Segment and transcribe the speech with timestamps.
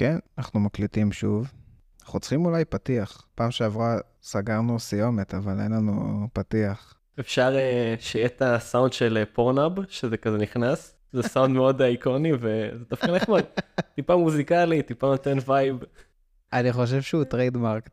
[0.00, 1.52] כן, אנחנו מקליטים שוב.
[2.02, 3.26] אנחנו צריכים אולי פתיח.
[3.34, 6.94] פעם שעברה סגרנו סיומת, אבל אין לנו פתיח.
[7.20, 10.94] אפשר uh, שיהיה את הסאונד של uh, Pornhub, שזה כזה נכנס.
[11.12, 13.44] זה סאונד מאוד איקוני וזה דווקא נחמד.
[13.96, 15.76] טיפה מוזיקלי, טיפה נותן וייב.
[16.52, 17.90] אני חושב שהוא trademark.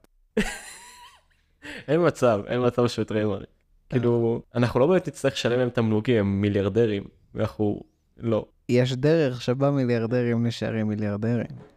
[1.88, 3.48] אין מצב, אין מצב שהוא trademark.
[3.90, 7.04] כאילו, אנחנו לא באמת נצטרך לשלם להם תמלוגים, הם מיליארדרים,
[7.36, 7.82] ואנחנו
[8.18, 8.46] לא.
[8.70, 11.77] יש דרך שבה מיליארדרים נשארים מיליארדרים.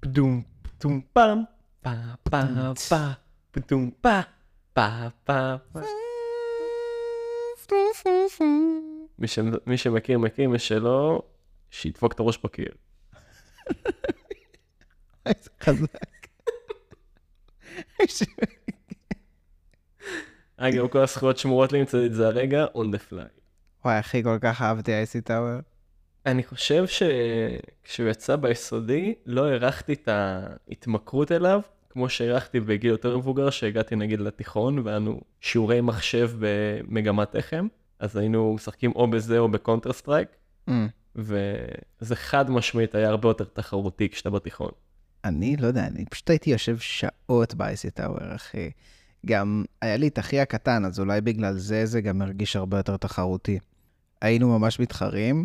[0.00, 1.42] פדום, פדום פעם,
[1.82, 1.90] פה
[2.22, 2.36] פה
[2.88, 2.96] פה,
[3.50, 4.20] פדום פה,
[4.72, 5.80] פה פה פה.
[9.66, 11.22] מי, שמכיר מכיר, מי שלא,
[11.70, 12.72] שידפוק את הראש בקיר.
[15.26, 16.26] איזה חזק.
[20.56, 23.40] אגב, כל הזכויות שמורות לי, נמצא את זה הרגע, on the fly.
[23.84, 25.60] וואי, אחי, כל כך אהבתי Icy Tower.
[26.26, 33.50] אני חושב שכשהוא יצא ביסודי, לא הערכתי את ההתמכרות אליו, כמו שהערכתי בגיל יותר מבוגר,
[33.50, 34.98] שהגעתי נגיד לתיכון, והיה
[35.40, 37.66] שיעורי מחשב במגמת תחם,
[37.98, 40.28] אז היינו משחקים או בזה או ב Counter Strike,
[40.68, 40.70] Mm.
[41.16, 44.70] וזה חד משמעית היה הרבה יותר תחרותי כשאתה בתיכון.
[45.24, 48.70] אני לא יודע, אני פשוט הייתי יושב שעות ב Icy Tower, אחי.
[49.26, 52.96] גם היה לי את אחי הקטן, אז אולי בגלל זה זה גם הרגיש הרבה יותר
[52.96, 53.58] תחרותי.
[54.22, 55.44] היינו ממש מתחרים,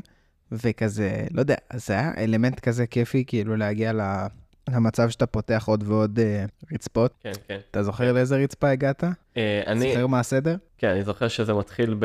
[0.54, 4.02] וכזה, לא יודע, זה היה אלמנט כזה כיפי, כאילו להגיע ל...
[4.70, 7.14] למצב שאתה פותח עוד ועוד uh, רצפות.
[7.20, 7.60] כן, כן.
[7.72, 9.04] אתה זוכר לאיזה רצפה הגעת?
[9.38, 10.56] אה, אני, זוכר מה הסדר?
[10.78, 11.96] כן, אני זוכר שזה מתחיל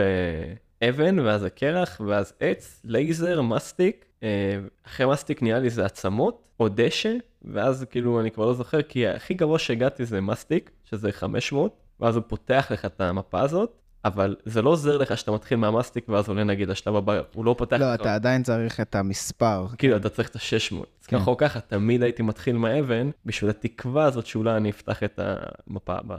[0.81, 4.05] באבן, ואז הקרח, ואז עץ, לייזר, מסטיק.
[4.23, 8.83] אה, אחרי מסטיק נהיה לי זה עצמות, או דשא, ואז כאילו אני כבר לא זוכר,
[8.83, 13.73] כי הכי גבוה שהגעתי זה מסטיק, שזה 500, ואז הוא פותח לך את המפה הזאת,
[14.05, 17.55] אבל זה לא עוזר לך שאתה מתחיל מהמסטיק ואז עולה נגיד לשלב הבא, הוא לא
[17.59, 17.95] פותח לא.
[17.95, 19.67] אתה עדיין צריך את המספר.
[19.79, 20.77] כאילו אתה צריך את ה-600.
[21.01, 21.19] אז כן.
[21.19, 25.95] ככה או ככה תמיד הייתי מתחיל מהאבן, בשביל התקווה הזאת שאולי אני אפתח את המפה
[25.99, 26.19] הבאה.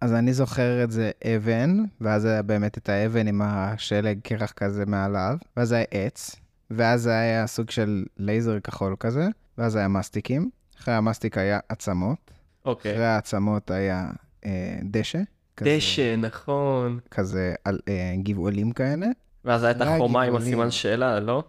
[0.00, 4.86] אז אני זוכר את זה אבן, ואז היה באמת את האבן עם השלג קרח כזה
[4.86, 6.36] מעליו, ואז היה עץ,
[6.70, 10.50] ואז היה סוג של לייזר כחול כזה, ואז היה מסטיקים.
[10.80, 12.30] אחרי המסטיק היה עצמות,
[12.64, 12.92] אוקיי.
[12.92, 14.10] אחרי העצמות היה
[14.46, 15.18] אה, דשא.
[15.56, 16.98] כזה- דשא, נכון.
[17.10, 19.06] כזה על, אה, גבעולים כאלה.
[19.44, 20.36] ואז הייתה רק חומה עם.
[20.36, 21.42] הסימן שאלה, לא?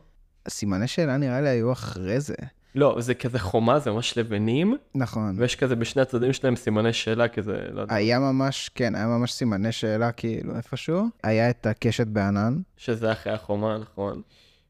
[0.50, 2.36] סימני שאלה נראה לי היו אחרי זה.
[2.76, 5.36] לא, זה כזה חומה, זה ממש לבנים, נכון.
[5.38, 9.32] ויש כזה בשני הצדדים שלהם סימני שאלה כזה, לא יודע, היה ממש, כן, היה ממש
[9.34, 11.06] סימני שאלה כאילו איפשהו.
[11.24, 12.58] היה את הקשת בענן.
[12.78, 14.22] שזה אחרי החומה, נכון.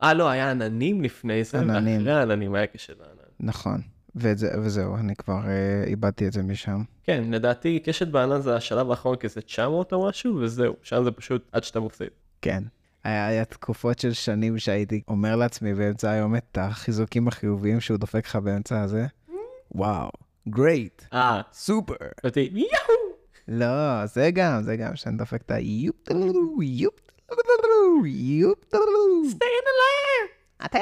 [0.03, 1.97] אה, לא, היה עננים לפני זה, עננים.
[1.97, 3.29] ואחרי העננים היה כשל הענן.
[3.39, 3.81] נכון.
[4.17, 6.83] וזה, וזהו, אני כבר אה, איבדתי את זה משם.
[7.03, 11.11] כן, לדעתי קשת בענן זה השלב האחרון, כי זה 900 או משהו, וזהו, שם זה
[11.11, 12.07] פשוט עד שאתה מפסיד.
[12.41, 12.63] כן.
[13.03, 18.25] היה, היה תקופות של שנים שהייתי אומר לעצמי באמצע היום את החיזוקים החיוביים שהוא דופק
[18.25, 19.05] לך באמצע הזה.
[19.71, 20.09] וואו,
[20.49, 21.95] גרייט, אה, סופר.
[23.47, 29.23] לא, זה גם, זה גם, שאני דופק את היופ טלולו, יופ טלולו, יופ טלולו.
[29.29, 30.65] Staying alive!
[30.65, 30.79] אתה.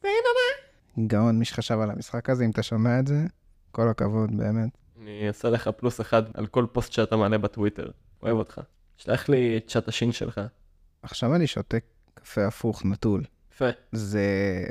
[0.00, 0.67] Staying alive!
[1.06, 3.26] גאון, מי שחשב על המשחק הזה, אם אתה שומע את זה,
[3.72, 4.70] כל הכבוד, באמת.
[5.02, 7.90] אני אעשה לך פלוס אחד על כל פוסט שאתה מעלה בטוויטר.
[8.22, 8.60] אוהב אותך.
[8.96, 10.40] שלח לי את צ'אט השין שלך.
[11.02, 11.76] עכשיו אני שותה
[12.14, 13.24] קפה הפוך, נטול.
[13.52, 13.68] יפה.
[13.92, 14.24] זה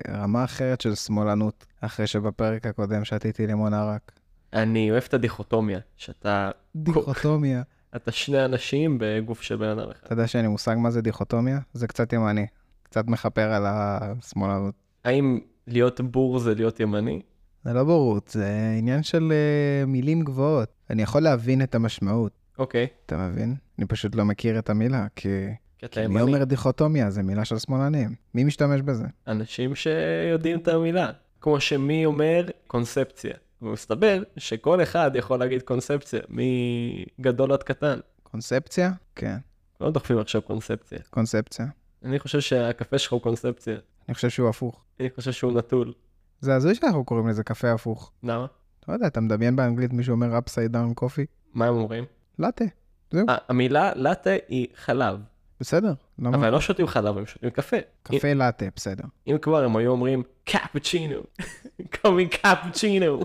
[0.09, 4.11] רמה אחרת של שמאלנות, אחרי שבפרק הקודם שתיתי לימון ערק.
[4.53, 7.61] אני אוהב את הדיכוטומיה, שאתה דיכוטומיה.
[7.95, 10.05] אתה שני אנשים בגוף של בן אדם אחד.
[10.05, 11.59] אתה יודע שאין לי מושג מה זה דיכוטומיה?
[11.73, 12.47] זה קצת ימני.
[12.83, 14.75] קצת מכפר על השמאלנות.
[15.03, 17.22] האם להיות בור זה להיות ימני?
[17.63, 20.69] זה לא בורות, זה עניין של uh, מילים גבוהות.
[20.89, 22.88] אני יכול להבין את המשמעות, אוקיי.
[23.05, 23.55] אתה מבין?
[23.79, 25.29] אני פשוט לא מכיר את המילה, כי...
[25.78, 26.22] כי אתה ימני.
[26.22, 27.09] אומר דיכוטומיה?
[27.09, 28.16] זה מילה של שמאלנים.
[28.33, 29.05] מי משתמש בזה?
[29.28, 31.11] אנשים שיודעים את המילה.
[31.41, 33.34] כמו שמי אומר קונספציה.
[33.61, 36.19] ומסתבר שכל אחד יכול להגיד קונספציה,
[37.19, 37.99] מגדול עד קטן.
[38.23, 38.91] קונספציה?
[39.16, 39.38] כן,
[39.81, 40.99] לא דוחפים עכשיו קונספציה.
[41.09, 41.66] קונספציה.
[42.03, 43.75] אני חושב שהקפה שלך הוא קונספציה.
[44.07, 44.84] אני חושב שהוא הפוך.
[45.00, 45.94] אני חושב שהוא נטול.
[46.40, 48.12] זה הזוי שאנחנו קוראים לזה קפה הפוך.
[48.23, 48.46] למה?
[48.88, 51.26] לא יודע, אתה מדמיין באנגלית מישהו אומר upside down coffee?
[51.53, 52.05] מה הם אומרים?
[52.40, 52.66] לאטה.
[53.11, 55.20] זהו, 아, המילה לאטה היא חלב,
[55.59, 55.94] בסדר.
[56.20, 56.38] למה?
[56.38, 57.78] אבל לא שותים חלב, הם שותים קפה.
[58.03, 59.03] קפה לאטה, בסדר.
[59.28, 61.22] אם כבר הם היו אומרים קפוצ'ינו,
[62.02, 63.22] קומי קפוצ'ינו,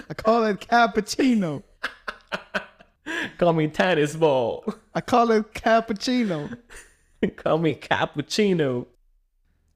[0.00, 1.84] I call it cappuccino.
[3.38, 4.58] קומי טניס בול,
[4.96, 6.54] I call it cappuccino.
[7.42, 8.84] קומי קפוצ'ינו.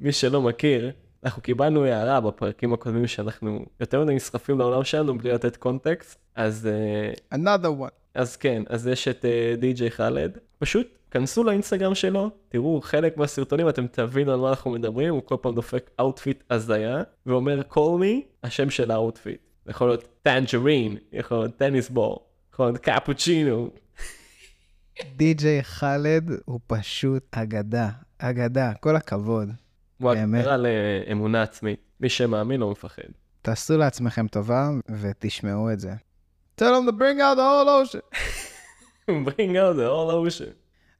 [0.01, 0.91] מי שלא מכיר,
[1.25, 6.69] אנחנו קיבלנו הערה בפרקים הקודמים שאנחנו יותר מדי נסחפים לעולם שלנו בלי לתת קונטקסט, אז,
[7.33, 7.91] אה, Another one.
[8.15, 9.25] אז כן, אז יש את
[9.59, 15.15] די.ג'יי חאלד, פשוט כנסו לאינסטגרם שלו, תראו חלק מהסרטונים, אתם תבינו על מה אנחנו מדברים,
[15.15, 19.41] הוא כל פעם דופק outfit הזיה, ואומר call me, השם של ה outfit.
[19.67, 23.71] יכול להיות tangerine, יכול להיות tennis ball, יכול להיות קפוצ'ינו.
[25.17, 27.89] די.ג'יי חאלד הוא פשוט אגדה,
[28.19, 29.49] אגדה, כל הכבוד.
[30.01, 30.11] הוא.
[30.11, 31.81] הגדרה לאמונה עצמית.
[32.01, 33.03] מי שמאמין לא מפחד.
[33.43, 34.69] תעשו לעצמכם טובה
[35.01, 35.93] ותשמעו את זה.
[36.61, 38.01] tell them to bring out the whole ocean.
[39.29, 40.53] bring out the all ocean.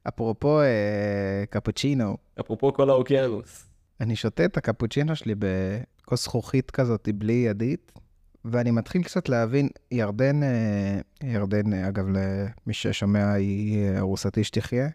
[0.07, 3.67] אפרופו אה, קפוצ'ינו, אפרופו כל האוקיינוס.
[3.99, 7.91] אני שותה את הקפוצ'ינו שלי בכוס זכוכית כזאת בלי ידית,
[8.45, 14.87] ואני מתחיל קצת להבין, ירדן, אה, ירדן, אה, אגב, למי ששומע, היא אה, ארוסתי שתחיה.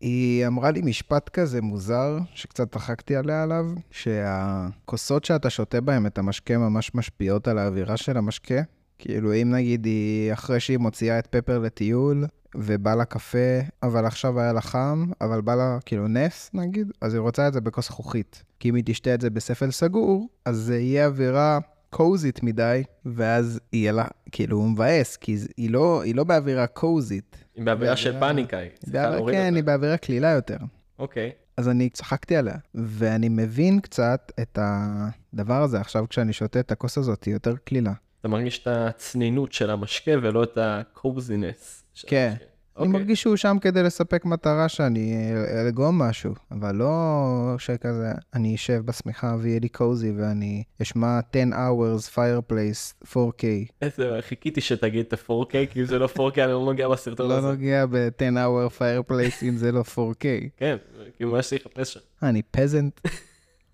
[0.00, 6.18] היא אמרה לי משפט כזה מוזר, שקצת צחקתי עליה עליו, שהכוסות שאתה שותה בהן את
[6.18, 8.60] המשקה ממש משפיעות על האווירה של המשקה.
[8.98, 14.40] כאילו, אם נגיד היא, אחרי שהיא מוציאה את פפר לטיול, ובא לה קפה, אבל עכשיו
[14.40, 17.86] היה לה חם, אבל בא לה כאילו נס נגיד, אז היא רוצה את זה בכוס
[17.86, 18.42] זכוכית.
[18.60, 21.58] כי אם היא תשתה את זה בספל סגור, אז זה יהיה אווירה
[21.90, 26.66] קוזית מדי, ואז יהיה לה, כאילו הוא מבאס, כי זה- היא לא, היא לא באווירה
[26.66, 27.44] קוזית.
[27.54, 28.56] היא באווירה של פאניקה.
[28.58, 29.56] היא צריכה להוריד כן, אותה.
[29.56, 30.56] היא באווירה קלילה יותר.
[30.98, 31.30] אוקיי.
[31.56, 36.98] אז אני צחקתי עליה, ואני מבין קצת את הדבר הזה עכשיו כשאני שותה את הכוס
[36.98, 37.92] הזאת, היא יותר קלילה.
[38.20, 41.84] אתה מרגיש את הצנינות של המשקה ולא את הקוזינס.
[42.06, 42.28] כן.
[42.30, 42.44] המשקה.
[42.78, 43.00] אני אוקיי.
[43.00, 45.32] מרגיש שהוא שם כדי לספק מטרה שאני
[45.68, 52.14] אגום משהו, אבל לא שכזה, אני אשב בשמיכה ויהיה לי קוזי ואני אשמע 10 hours
[52.14, 53.44] fireplace 4K.
[53.82, 57.34] איזה, חיכיתי שתגיד את ה-4K, כי אם זה לא 4K אני לא נוגע בסרטון לא
[57.34, 57.48] הזה.
[57.48, 60.24] נוגע ב-10 hour fireplace אם זה לא 4K.
[60.56, 60.76] כן,
[61.16, 62.00] כאילו מה שצריך לחפש שם.
[62.22, 63.00] אני פזנט.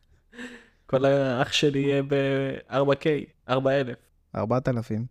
[0.86, 3.06] כל האח שלי יהיה ב-4K,
[3.48, 3.94] 4,000.
[4.36, 5.06] 4,000.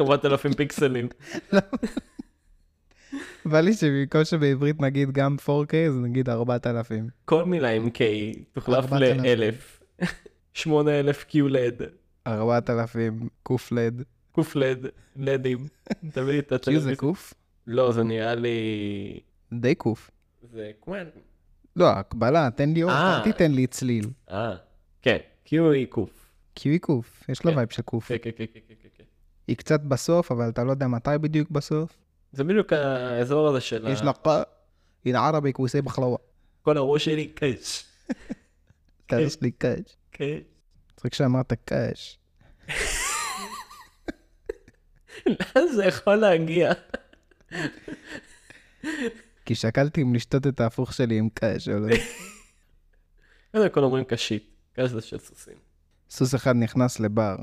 [0.00, 1.08] 4,000 פיקסלים.
[3.44, 7.08] בא לי שבמקום שבעברית נגיד גם 4K, אז נגיד 4,000.
[7.24, 8.00] כל מילה עם K
[8.52, 9.20] תוחלף 4,000.
[9.24, 9.78] ל-1000.
[10.54, 11.82] 8,000 QLED,
[12.26, 14.02] 4,000 קופלד.
[14.32, 14.86] קופלד,
[15.16, 15.58] לדים.
[16.12, 16.96] תביא את Q זה הטלוויזיה.
[16.96, 17.34] קוף?
[17.66, 19.20] לא, זה נראה לי...
[19.52, 20.10] די קוף.
[20.52, 21.04] זה קוואן.
[21.76, 23.18] לא, הקבלה, תן לי אור, אה.
[23.18, 24.06] אל תיתן לי צליל.
[24.30, 24.56] אה,
[25.02, 26.30] כן, Q היא קוף.
[26.58, 27.56] Q היא קוף, יש לו כן.
[27.56, 28.08] וייב של קוף.
[28.08, 29.04] כן, כן, כן, כן, כן, כן.
[29.48, 31.98] היא קצת בסוף, אבל אתה לא יודע מתי בדיוק בסוף.
[32.32, 34.28] זה בדיוק האזור הזה של יש ה- לה qa,
[35.06, 36.16] הנה ערבי כביסי בחלווה.
[36.62, 37.84] כל הראש שלי קש.
[39.12, 39.96] יש לי קאש.
[40.12, 40.38] כן.
[40.94, 42.18] מצחיק שאמרת קאש.
[45.26, 46.72] לאן זה יכול להגיע?
[49.44, 51.96] כי שקלתי אם לשתות את ההפוך שלי עם קאש או לא.
[53.52, 54.50] קודם כל אומרים קשית.
[54.72, 55.54] קש זה של סוסים.
[56.10, 57.36] סוס אחד נכנס לבר.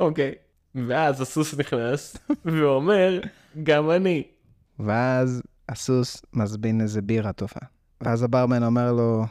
[0.00, 0.34] אוקיי.
[0.74, 3.20] ואז הסוס נכנס ואומר,
[3.62, 4.22] גם אני.
[4.78, 7.60] ואז הסוס מזבין איזה בירה טובה.
[8.00, 9.24] ואז הברמן אומר לו,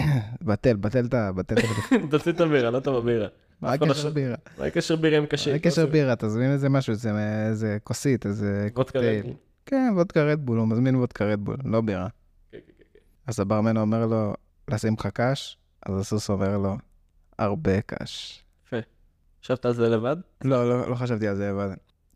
[0.46, 1.32] בטל, בטל את ה...
[1.32, 1.96] בטל את ה...
[2.10, 3.28] תוציא את הבירה, לא את הבירה.
[3.60, 4.36] מה הקשר בירה?
[4.58, 5.48] מה הקשר בירה עם קשית?
[5.52, 6.16] מה הקשר בירה?
[6.16, 6.94] תזמין איזה משהו,
[7.48, 9.26] איזה- כוסית, איזה קוקטייל.
[9.66, 12.08] כן, וודקה רדבול, הוא מזמין וודקה רדבול, לא בירה.
[12.52, 12.98] כן, כן, כן.
[13.26, 14.34] אז הברמן אומר לו,
[14.70, 15.58] לשים לך קש?
[15.86, 16.76] אז הסוס אומר לו,
[17.38, 18.44] הרבה קש.
[19.42, 20.16] חשבת על זה לבד?
[20.44, 21.70] לא, לא, לא חשבתי על זה, אבל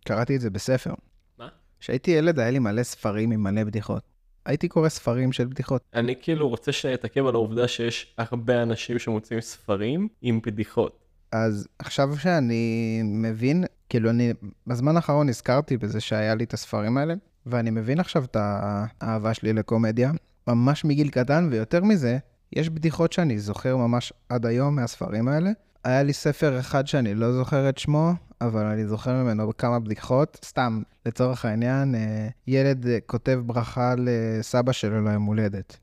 [0.04, 0.94] קראתי את זה בספר.
[1.38, 1.48] מה?
[1.80, 4.02] כשהייתי ילד היה לי מלא ספרים עם מלא בדיחות.
[4.46, 5.82] הייתי קורא ספרים של בדיחות.
[5.94, 10.98] אני כאילו רוצה שנתעכב על העובדה שיש הרבה אנשים שמוצאים ספרים עם בדיחות.
[11.32, 14.32] אז עכשיו שאני מבין, כאילו אני
[14.66, 17.14] בזמן האחרון נזכרתי בזה שהיה לי את הספרים האלה,
[17.46, 20.12] ואני מבין עכשיו את האהבה שלי לקומדיה,
[20.48, 22.18] ממש מגיל קטן, ויותר מזה,
[22.52, 25.50] יש בדיחות שאני זוכר ממש עד היום מהספרים האלה.
[25.84, 30.38] היה לי ספר אחד שאני לא זוכר את שמו, אבל אני זוכר ממנו כמה בדיחות.
[30.44, 35.78] סתם, לצורך העניין, אה, ילד אה, כותב ברכה לסבא שלו ליום הולדת.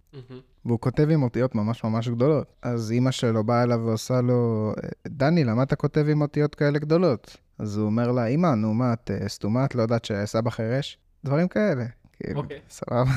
[0.66, 2.54] והוא כותב עם אותיות ממש ממש גדולות.
[2.62, 4.74] אז אימא שלו באה אליו ועושה לו,
[5.08, 7.38] דני, למה אתה כותב עם אותיות כאלה גדולות?
[7.60, 9.66] אז הוא אומר לה, אמא, נו מה, את אה, סתומה?
[9.66, 10.98] את לא יודעת שסבא חירש?
[11.26, 11.86] דברים כאלה.
[12.14, 12.60] כאילו, אוקיי.
[12.70, 13.12] סבבה.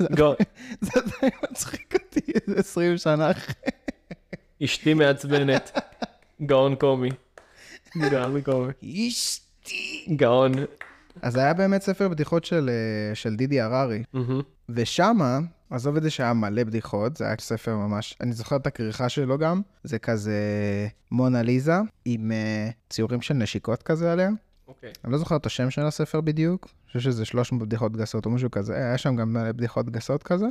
[0.16, 0.36] גאון.
[0.80, 3.54] זה עדיין מצחיק אותי איזה 20 שנה אחרי.
[4.64, 5.78] אשתי מעצבנת.
[6.46, 7.08] גאון קומי.
[8.10, 8.72] גאון קומי.
[9.08, 10.06] אשתי.
[10.16, 10.52] גאון.
[11.22, 14.40] אז היה באמת ספר בדיחות של, אה, של דידי הררי, מהמם.
[14.68, 15.38] ושמה,
[15.70, 19.38] עזוב את זה שהיה מלא בדיחות, זה היה ספר ממש, אני זוכר את הכריכה שלו
[19.38, 20.40] גם, זה כזה
[21.10, 24.30] מונה ליזה, עם uh, ציורים של נשיקות כזה עליה.
[24.68, 24.92] אוקיי.
[25.04, 28.30] אני לא זוכר את השם של הספר בדיוק, אני חושב שזה 300 בדיחות גסות או
[28.30, 30.46] משהו כזה, היה שם גם מלא בדיחות גסות כזה,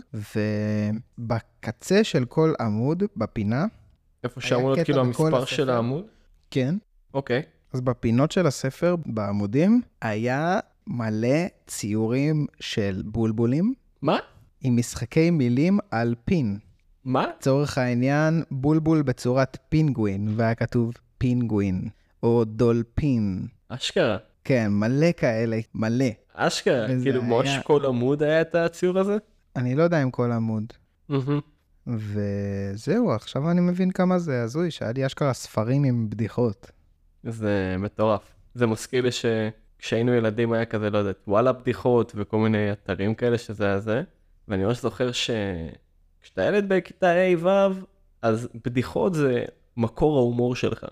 [1.17, 3.65] ובקצה של כל עמוד, בפינה,
[4.25, 5.45] איפה שאמור להיות כאילו המספר.
[5.45, 6.05] של העמוד?
[6.51, 6.75] כן,
[7.13, 7.41] אוקיי.
[7.73, 14.17] אז בפינות של הספר, בעמודים, היה מלא ציורים של בולבולים מה?
[14.61, 16.59] עם משחקי מילים על פין.
[17.05, 17.25] מה?
[17.37, 21.89] לצורך העניין, בולבול בצורת פינגווין, והיה כתוב פינגווין,
[22.23, 23.47] או דולפין.
[23.69, 24.17] אשכרה.
[24.43, 26.05] כן, מלא כאלה, מלא.
[26.33, 26.87] אשכרה.
[27.03, 29.17] כאילו, ממש היה- כל עמוד היה את הציור הזה?
[29.55, 30.63] אני לא יודע אם כל עמוד.
[31.09, 31.39] מהמם.
[31.87, 36.71] וזהו, עכשיו אני מבין כמה זה הזוי, שהיה לי אשכרה ספרים עם בדיחות.
[37.23, 38.33] זה מטורף.
[38.53, 43.37] זה מזכיר לי שכשהיינו ילדים היה כזה, לא יודעת, וואלה בדיחות וכל מיני אתרים כאלה
[43.37, 44.03] שזה היה זה.
[44.47, 47.85] ואני ממש זוכר שכשאתה ילד בכיתה ה'-ו',
[48.21, 49.45] אז בדיחות זה
[49.77, 50.85] מקור ההומור שלך.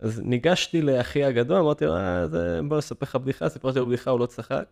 [0.00, 2.26] אז ניגשתי לאחי הגדול, אמרתי לו, אה.
[2.68, 4.64] בוא נספר לך בדיחה, סיפרתי לו בדיחה, הוא לא צחק.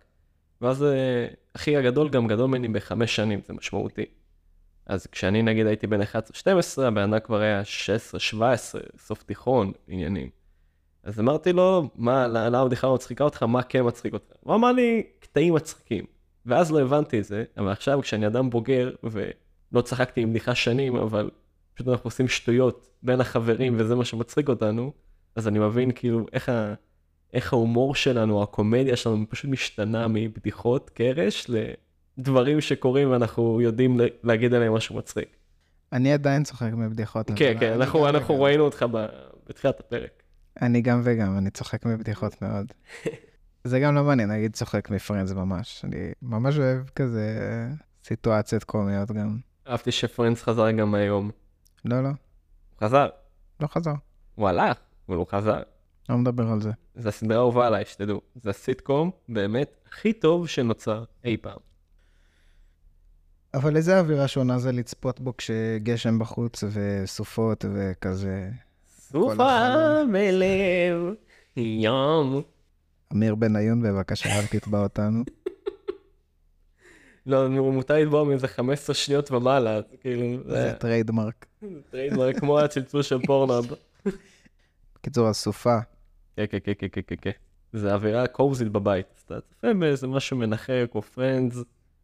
[0.60, 1.26] ואז אה,
[1.56, 4.04] אחי הגדול גם גדול ממני בחמש שנים, זה משמעותי.
[4.86, 6.04] אז כשאני נגיד הייתי בן 11-12,
[6.82, 7.62] הבן אדם כבר היה
[8.32, 8.42] 16-17,
[8.98, 10.28] סוף תיכון, עניינים.
[11.02, 14.32] אז אמרתי לו, מה, למה הבדיחה לא מצחיקה אותך, מה כן מצחיק אותך?
[14.40, 16.04] הוא אמר לי, קטעים מצחיקים.
[16.46, 20.96] ואז לא הבנתי את זה, אבל עכשיו כשאני אדם בוגר, ולא צחקתי עם בדיחה שנים,
[20.96, 21.30] אבל
[21.74, 24.92] פשוט אנחנו עושים שטויות בין החברים, וזה מה שמצחיק אותנו,
[25.36, 26.74] אז אני מבין כאילו איך, ה...
[27.32, 31.50] איך ההומור שלנו, הקומדיה שלנו, פשוט משתנה מבדיחות קרש
[32.18, 35.36] לדברים שקורים ואנחנו יודעים להגיד עליהם משהו מצחיק.
[35.92, 37.30] אני עדיין צוחק מבדיחות.
[37.36, 38.42] כן, כן, אנחנו, אנחנו.
[38.42, 39.06] ראינו אותך ב...
[39.48, 40.22] בתחילת הפרק.
[40.62, 42.66] אני גם וגם, אני צוחק מבדיחות מאוד.
[43.64, 45.84] זה גם לא מעניין, נגיד צוחק מפרנדס ממש.
[45.84, 47.28] אני ממש אוהב כזה
[48.04, 49.38] סיטואציות קומיות גם.
[49.68, 51.30] אהבתי שפרנדס חזר גם היום.
[51.84, 52.14] לא, לא, הוא
[52.80, 53.08] חזר,
[53.60, 53.94] לא חזר.
[54.34, 54.76] הוא הלך,
[55.08, 55.62] אבל הוא חזר.
[56.08, 56.70] לא מדבר על זה.
[56.94, 58.20] זה הסדרה האהובה עליי, שתדעו.
[58.34, 61.58] זה הסיטקום באמת הכי טוב שנוצר אי פעם.
[63.54, 68.50] אבל איזה אווירה שונה זה לצפות בו כשגשם בחוץ וסופות וכזה.
[68.98, 69.58] סופה.
[70.12, 71.14] בלב,
[71.56, 72.42] ים.
[73.12, 75.24] אמיר בניון, בבקשה, אל תתבע אותנו.
[77.26, 81.46] לא, מותר לתבוע מאיזה 15 שניות ומעלה, כאילו, זה טריידמרק.
[81.90, 83.64] טריידמרק כמו הצלצול של Pornhub.
[84.94, 85.78] בקיצור, הסופה.
[86.36, 87.30] כן, כן, כן, כן, כן, כן, כן.
[87.72, 89.06] זה אווירה קוזית בבית.
[89.26, 91.56] אתה צופה באיזה משהו מנחם או Friends,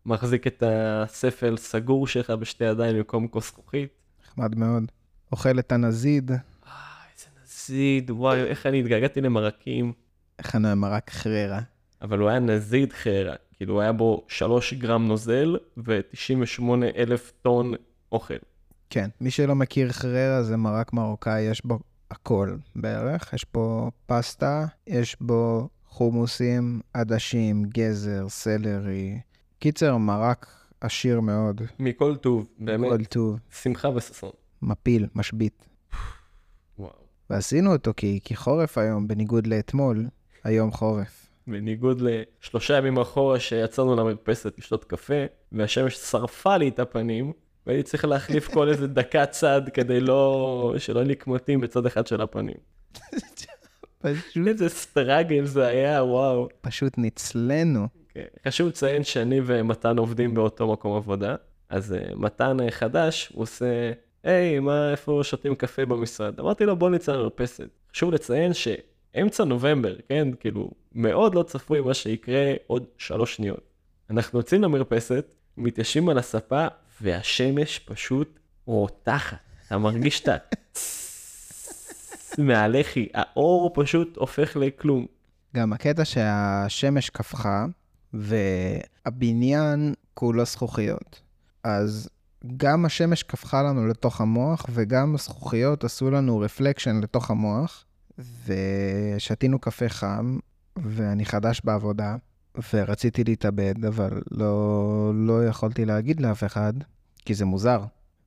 [0.07, 3.89] מחזיק את הספל סגור שלך בשתי ידיים במקום כוס זכוכית.
[4.25, 4.85] נחמד מאוד.
[5.33, 6.37] אוכל את הנזיד, אה,
[7.15, 9.93] איזה נזיד, וואי, איך אני התגעגעתי למרקים.
[10.39, 11.61] הכנו עם מרק חררה.
[12.03, 16.63] אבל הוא היה נזיד חרא, כאילו היה בו 3 גרם נוזל ו-98
[16.97, 17.75] אלף טון
[18.13, 18.35] אוכל.
[18.91, 21.79] כן, מי שלא מכיר חררה זה מרק מרוקאי, יש בו
[22.11, 23.33] הכל בערך.
[23.33, 29.21] יש פה פסטה, יש בו חומוסים, עדשים, גזר, סלרי.
[29.61, 30.47] קיצר, מרק
[30.81, 31.61] עשיר מאוד.
[31.79, 34.31] מכל טוב, באמת, כל טוב, שמחה וששון.
[34.63, 35.67] מפיל, משבית.
[36.79, 36.91] וואו.
[37.31, 40.07] ועשינו אותו כי, כי חורף היום, בניגוד לאתמול,
[40.45, 41.27] היום חורף.
[41.47, 47.33] בניגוד לשלושה ימים אחורה שיצאנו למרפסת לשתות קפה, והשמש שרפה לי את הפנים,
[47.67, 50.75] והייתי צריך להחליף כל איזה דקה צד כדי לא...
[50.79, 52.57] שלא יהיה לי קמטים בצד אחד של הפנים.
[54.03, 56.49] פשוט, איזה סטראגל זה היה, וואו.
[56.61, 58.00] פשוט נצלנו.
[58.15, 58.25] כן.
[58.49, 61.37] חשוב לציין שאני ומתן עובדים באותו מקום עבודה,
[61.69, 66.41] אז uh, מתן uh, חדש, הוא עושה, היי, מה, איפה שותים קפה במשרד?
[66.41, 67.69] אמרתי לו, בוא נצא למרפסת.
[67.93, 73.71] חשוב לציין שאמצע נובמבר, כן, כאילו, מאוד לא צפוי מה שיקרה עוד שלוש שניות.
[74.11, 76.67] אנחנו יוצאים למרפסת, מתיישבים על הספה,
[77.01, 79.37] והשמש פשוט רותחת.
[79.67, 80.37] אתה מרגיש את ה...
[82.47, 85.07] מהלחי, האור פשוט הופך לכלום.
[85.57, 87.67] גם הקטע שהשמש קפחה,
[88.15, 91.21] והבניין כולו זכוכיות.
[91.65, 92.09] אז
[92.57, 97.85] גם השמש קפחה לנו לתוך המוח, וגם הזכוכיות עשו לנו רפלקשן לתוך המוח,
[98.47, 100.39] ושתינו קפה חם,
[100.77, 102.17] ואני חדש בעבודה,
[102.75, 106.73] ורציתי להתאבד, אבל לא, לא יכולתי להגיד לאף אחד,
[107.25, 107.81] כי זה מוזר.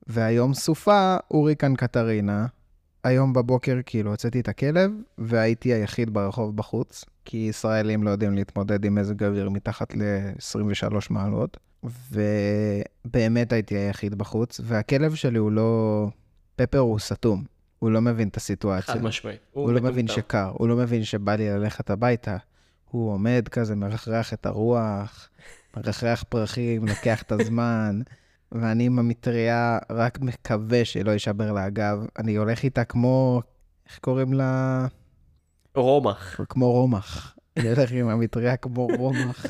[0.06, 2.46] והיום סופה, הוריקן קטרינה.
[3.04, 8.84] היום בבוקר כאילו הוצאתי את הכלב, והייתי היחיד ברחוב בחוץ, כי ישראלים לא יודעים להתמודד
[8.84, 11.56] עם מזג אוויר מתחת ל-23 מעלות,
[12.12, 16.08] ובאמת הייתי היחיד בחוץ, והכלב שלי הוא לא...
[16.56, 17.44] פפר הוא סתום,
[17.78, 18.94] הוא לא מבין את הסיטואציה.
[18.94, 19.40] חד משמעית.
[19.52, 20.08] הוא לא מבין.
[20.08, 22.36] שקר, הוא לא מבין שבא לי ללכת הביתה.
[22.90, 25.28] הוא עומד כזה, מרחרח את הרוח,
[25.76, 28.00] מרחרח פרחים, לוקח את הזמן,
[28.52, 32.06] ואני עם המטריה רק מקווה שלא יישבר לה הגב.
[32.18, 33.42] אני הולך איתה כמו,
[33.88, 34.86] איך קוראים לה?
[35.74, 36.40] רומח.
[36.48, 37.36] כמו רומח.
[37.56, 39.46] אני הולך עם המטריה כמו רומח.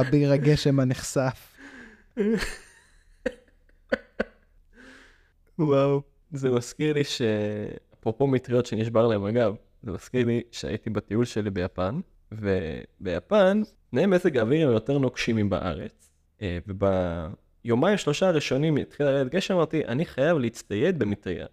[0.00, 1.58] אביר הגשם הנחשף.
[5.58, 6.02] וואו.
[6.32, 7.22] זה מזכיר לי ש...
[8.02, 12.00] אפרופו מטריות שנשבר להם הגב, זה מזכיר לי שהייתי בטיול שלי ביפן,
[12.32, 16.10] וביפן, תנאי מזג האוויר הם יותר נוקשים מבארץ.
[16.42, 21.46] אה, וביומיים שלושה הראשונים התחיל לרדת גשם, אמרתי, אני חייב להצטייד במטריה.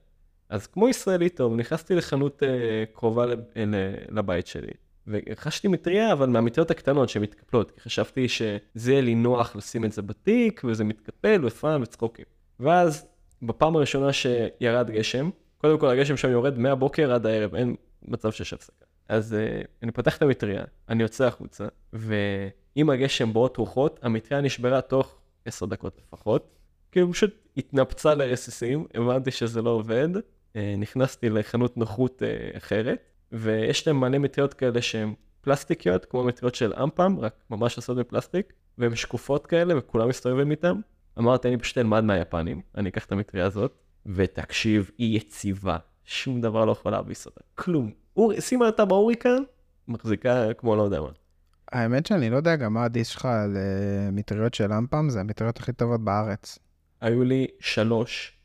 [0.50, 3.26] אז כמו ישראלי טוב, נכנסתי לחנות אה, קרובה
[4.10, 4.72] לבית שלי,
[5.08, 10.02] ורכשתי מטריה, אבל מהמטריות הקטנות שמתקפלות, כי חשבתי שזה יהיה לי נוח לשים את זה
[10.02, 12.26] בתיק, וזה מתקפל ופאן וצחוקים.
[12.60, 13.06] ואז,
[13.42, 18.54] בפעם הראשונה שירד גשם, קודם כל הגשם שם יורד מהבוקר עד הערב, אין מצב שיש
[18.54, 18.86] הפסקה.
[19.10, 24.82] אז uh, אני פותח את המטריה, אני יוצא החוצה, ועם הגשם באות רוחות, המטריה נשברה
[24.82, 26.56] תוך עשר דקות לפחות.
[26.92, 30.10] כאילו פשוט התנפצה לרסיסים, הבנתי שזה לא עובד,
[30.56, 36.74] נכנסתי לחנות נוחות uh, אחרת, ויש להם מלא מטריות כאלה שהן פלסטיקיות, כמו מטריות של
[36.84, 40.76] אמפם, רק ממש עושות מפלסטיק, והן שקופות כאלה וכולם מסתובבים איתן.
[41.20, 43.74] אמרתי, אני פשוט אלמד מהיפנים, אני אקח את המטריה הזאת,
[44.06, 47.92] ותקשיב, היא יציבה, שום דבר לא יכול להביס אותה, כלום.
[48.18, 49.44] אורי, שימה אותה בהוריקן,
[49.88, 51.10] מחזיקה כמו לא יודע מה.
[51.72, 55.58] האמת שאני לא יודע גם מה הדיס שלך על אה, מטריות של אמפם, זה המטריות
[55.58, 56.60] הכי טובות בארץ.
[57.02, 58.38] היו לי שלוש,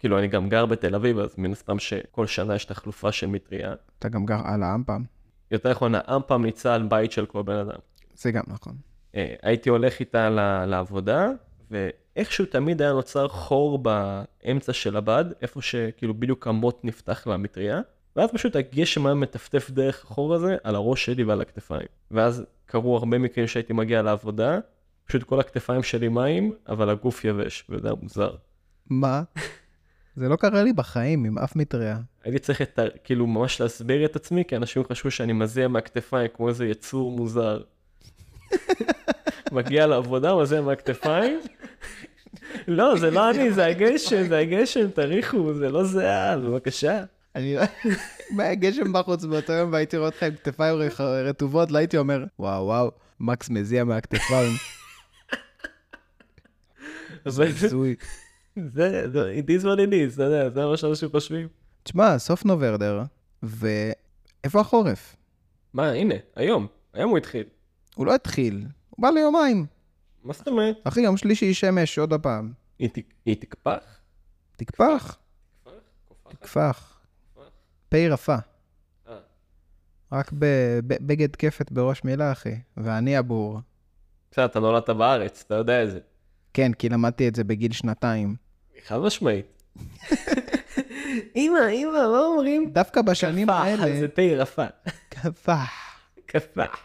[0.00, 3.74] וכאילו אני גם גר בתל אביב, אז מן הסתם שכל שנה יש תחלופה של מטריה.
[3.98, 5.02] אתה גם גר על האמפם.
[5.50, 7.78] יותר נכון, האמפם ניצל על בית של כל בן אדם.
[8.14, 8.76] זה גם נכון.
[9.14, 11.28] אה, הייתי הולך איתה ל- לעבודה,
[11.70, 17.80] ואיכשהו תמיד היה נוצר חור באמצע של הבד, איפה שכאילו בדיוק המוט נפתח למטריה,
[18.16, 21.86] ואז פשוט הגשם היה מטפטף דרך החור הזה על הראש שלי ועל הכתפיים.
[22.10, 24.58] ואז קרו הרבה מקרים שהייתי מגיע לעבודה,
[25.06, 28.34] פשוט כל הכתפיים שלי מים, אבל הגוף יבש, וזה היה מוזר.
[28.90, 29.22] מה?
[30.16, 31.98] זה לא קרה לי בחיים עם אף מטריה.
[32.24, 36.48] הייתי צריך את, כאילו ממש להסביר את עצמי, כי אנשים חשבו שאני מזיע מהכתפיים כמו
[36.48, 37.60] איזה יצור מוזר.
[39.52, 41.40] מגיע לעבודה, מזיע מהכתפיים.
[42.68, 47.04] לא, זה לא אני, זה הגשם, זה הגשם, תריחו, זה לא זיעה, בבקשה.
[47.36, 47.62] אני לא...
[48.32, 50.76] אם היה גשם בחוץ באותו יום והייתי רואה אותך עם כתפיים
[51.28, 52.90] רטובות, לא הייתי אומר, וואו וואו,
[53.20, 54.52] מקס מזיע מהכתפיים.
[57.26, 57.96] זה, הזוי.
[58.56, 61.48] זה, זה- it is what it is, אתה יודע, זה מה שאנשים חושבים.
[61.82, 63.02] תשמע, סוף נוברדר,
[63.42, 65.16] ואיפה החורף?
[65.74, 67.44] מה, הנה, היום, היום הוא התחיל.
[67.94, 69.66] הוא לא התחיל, הוא בא ליומיים.
[70.24, 70.76] מה זאת אומרת?
[70.84, 72.52] אחי, יום שלישי שמש עוד הפעם.
[72.78, 72.88] היא
[73.26, 74.00] היא תקפח?
[74.56, 75.16] תקפח,
[76.28, 77.00] תקפח.
[77.88, 78.36] פי רפה.
[79.08, 79.18] אה.
[80.12, 82.54] רק בבגד כפת בראש מילה, אחי.
[82.76, 83.60] ואני הבור.
[84.30, 85.98] בסדר, אתה נולדת בארץ, אתה יודע את זה.
[86.54, 88.36] כן, כי למדתי את זה בגיל שנתיים.
[88.86, 89.46] חד משמעית.
[91.36, 92.70] אמא, אמא, מה אומרים?
[92.72, 94.00] דווקא בשנים כפח, האלה...
[94.00, 94.66] זה פה ירפה.
[95.10, 95.70] כפח.
[96.26, 96.78] כפח.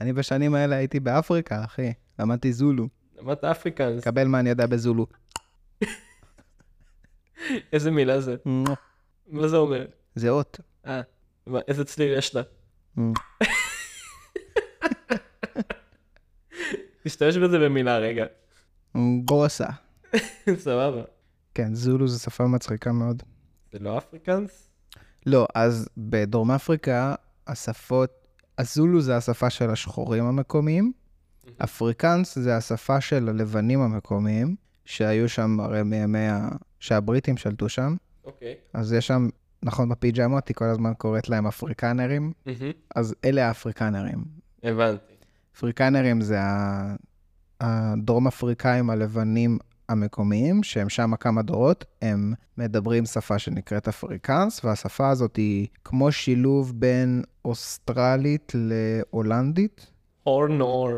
[0.00, 1.92] אני בשנים האלה הייתי באפריקה, אחי.
[2.18, 2.88] למדתי זולו.
[3.18, 4.04] למדת אפריקנס.
[4.04, 5.06] קבל מה אני יודע בזולו.
[7.72, 8.36] איזה מילה זה?
[9.26, 9.86] מה זה אומר?
[10.14, 10.60] זה אות.
[10.86, 11.00] אה,
[11.68, 12.42] איזה צליל יש לה?
[17.04, 18.26] תשתמש בזה במילה רגע.
[19.24, 19.66] גוסה.
[20.56, 21.02] סבבה.
[21.54, 23.22] כן, זולו זו שפה מצחיקה מאוד.
[23.72, 24.68] זה לא אפריקנס?
[25.26, 27.14] לא, אז בדרום אפריקה,
[27.46, 28.10] השפות,
[28.58, 30.92] הזולו זה השפה של השחורים המקומיים,
[31.64, 36.48] אפריקאנס זה השפה של הלבנים המקומיים, שהיו שם הרי מימי ה...
[36.80, 38.54] שהבריטים שלטו שם, אוקיי.
[38.72, 39.28] אז יש שם,
[39.62, 42.72] נכון, בפיג'מות, היא כל הזמן קוראת להם אפריקנרים, מהמם.
[42.96, 44.24] אז אלה האפריקנרים.
[44.62, 45.12] הבנתי.
[45.56, 46.94] אפריקנרים זה ה-
[47.60, 55.36] הדרום אפריקאים הלבנים המקומיים, שהם שם כמה דורות, הם מדברים שפה שנקראת אפריקאנס, והשפה הזאת
[55.36, 59.86] היא כמו שילוב בין אוסטרלית להולנדית.
[60.24, 60.90] הורנור.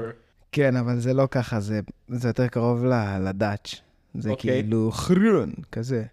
[0.53, 2.85] כן, אבל זה לא ככה, זה, זה יותר קרוב
[3.20, 3.75] לדאץ'.
[4.14, 4.51] זה אוקיי.
[4.51, 6.05] כאילו חרון, כזה.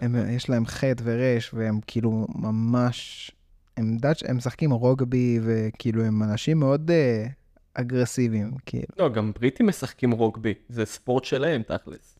[0.00, 3.30] הם, יש להם חטא ורש, והם כאילו ממש...
[3.76, 7.30] הם דאץ', הם משחקים רוגבי, וכאילו הם אנשים מאוד uh,
[7.74, 8.86] אגרסיביים, כאילו.
[8.98, 10.54] לא, גם בריטים משחקים רוגבי.
[10.68, 12.18] זה ספורט שלהם, תכלס.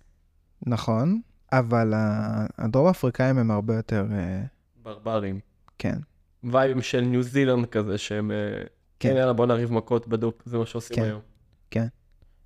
[0.67, 1.21] נכון,
[1.53, 1.93] אבל
[2.59, 4.47] הדרום אפריקאים הם הרבה יותר, uh,
[4.83, 5.41] ברברים.
[5.79, 5.99] כן.
[6.45, 8.31] וייבים של ניו זילנד כזה, שהם...
[8.31, 8.37] אה,
[8.99, 9.09] כן.
[9.11, 11.03] כן, יאללה, בוא נריב מכות בדוק, זה מה שעושים כן.
[11.03, 11.21] היום.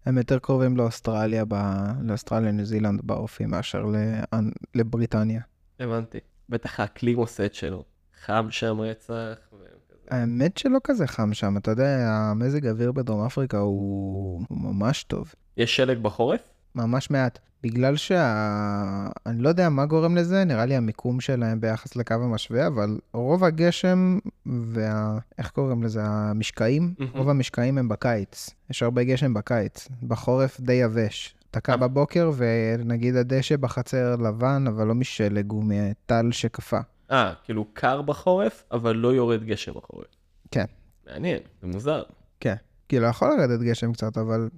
[0.08, 1.54] הם יותר קרובים לאוסטרליה, ב...
[2.02, 4.50] לאוסטרליה, ניו זילנד באופי, מאשר לאנ...
[4.74, 5.40] לבריטניה.
[5.80, 6.18] הבנתי.
[6.48, 7.84] בטח האקלים עושה את שלו.
[8.24, 9.38] חם שם רצח.
[9.52, 9.77] ו-
[10.10, 15.34] האמת שלא כזה חם שם, אתה יודע, המזג האוויר בדרום אפריקה הוא, הוא ממש טוב.
[15.56, 16.40] יש שלג בחורף?
[16.74, 17.38] ממש מעט.
[17.62, 19.06] בגלל שה...
[19.26, 23.44] אני לא יודע מה גורם לזה, נראה לי המיקום שלהם ביחס לקו המשווה, אבל רוב
[23.44, 25.18] הגשם וה...
[25.38, 26.00] איך קוראים לזה?
[26.04, 26.94] המשקעים?
[26.98, 27.10] מהמם.
[27.16, 28.50] רוב המשקעים הם בקיץ.
[28.70, 29.88] יש הרבה גשם בקיץ.
[30.02, 31.34] בחורף די יבש.
[31.50, 36.80] אתה קם אבל- בבוקר ונגיד הדשא בחצר לבן, אבל לא משלג, הוא מטל שקפא.
[37.10, 40.06] אה, כאילו קר בחורף, אבל לא יורד גשם בחורף.
[40.50, 40.64] כן.
[41.06, 42.02] מעניין, זה מוזר.
[42.40, 42.54] כן.
[42.88, 44.48] כאילו, יכול לרדת גשם קצת, אבל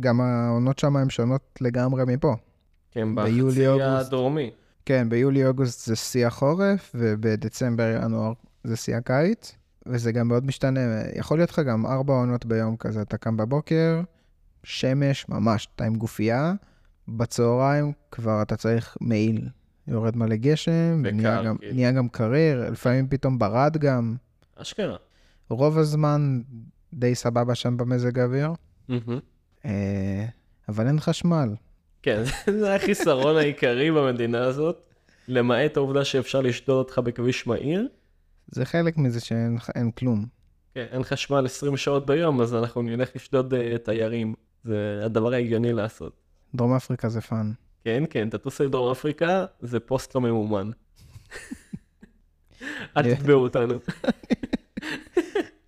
[0.00, 2.34] גם העונות שם הן שונות לגמרי מפה.
[2.90, 3.66] כן, בחצי.
[3.66, 4.50] הדרומי.
[4.86, 8.32] כן, ביולי-אוגוסט זה שיא החורף, ובדצמבר-ינואר
[8.64, 10.80] זה שיא הקיץ, וזה גם מאוד משתנה.
[11.14, 14.00] יכול להיות לך גם ארבע עונות ביום כזה, אתה קם בבוקר,
[14.64, 16.52] שמש, ממש, אתה עם גופייה,
[17.08, 19.48] בצהריים כבר אתה צריך מעיל.
[19.90, 21.92] יורד מלא גשם, ונהיה גם, כאילו.
[21.94, 24.16] גם קריר, לפעמים פתאום ברד גם.
[24.56, 24.96] אשכרה.
[25.48, 26.40] רוב הזמן
[26.92, 28.50] די סבבה שם במזג האוויר.
[29.64, 30.26] אה,
[30.68, 31.54] אבל אין חשמל.
[32.02, 32.22] כן,
[32.60, 34.82] זה החיסרון העיקרי במדינה הזאת,
[35.28, 37.88] למעט העובדה שאפשר לשדוד אותך בכביש מהיר.
[38.46, 40.26] זה חלק מזה שאין אין כלום.
[40.74, 44.34] כן, אין חשמל 20 שעות ביום, אז אנחנו נלך לשדוד אה, תיירים.
[44.64, 46.12] זה הדבר ההגיוני לעשות.
[46.54, 47.52] דרום אפריקה זה fun.
[47.84, 50.70] כן, כן, תטוס לדרום אפריקה, זה פוסט לא ממומן.
[52.96, 53.74] אל תתבעו אותנו.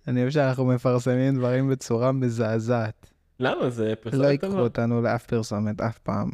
[0.07, 3.09] אני אוהב שאנחנו מפרסמים דברים בצורה מזעזעת.
[3.39, 3.69] למה?
[3.69, 4.61] זה לא פרסומת ייקחו טובה.
[4.61, 6.29] אותנו לאף פרסומת אף פעם.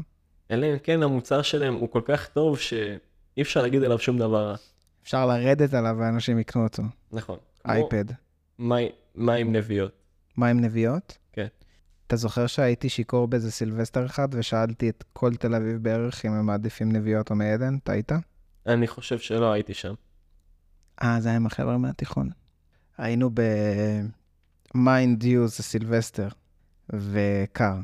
[0.51, 2.97] אלא אם כן המוצר שלהם הוא כל כך טוב שאי
[3.41, 4.55] אפשר להגיד עליו שום דבר.
[5.03, 6.83] אפשר לרדת עליו ואנשים יקנו אותו.
[7.11, 7.37] נכון.
[7.67, 8.05] אייפד.
[8.59, 9.91] מי- מים נביאות.
[10.37, 11.17] מה עם נביאות?
[11.33, 11.47] כן.
[12.09, 16.45] אתה זוכר שהייתי שיכור באיזה סילבסטר אחד ושאלתי את כל תל אביב בערך אם הם
[16.45, 17.77] מעדיפים נביאות או מי עדן?
[17.83, 18.11] אתה היית?
[18.65, 19.93] אני חושב שלא הייתי שם.
[21.03, 22.29] אה, זה היה עם החבר'ה מהתיכון.
[22.97, 23.29] היינו
[24.75, 26.27] ב mind you זה סילבסטר,
[26.89, 27.75] וקר.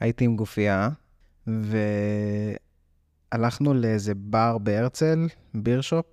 [0.00, 0.88] הייתי עם גופייה,
[1.46, 2.54] והלכנו
[3.74, 6.06] לאיזה בר בהרצל, בירשופ,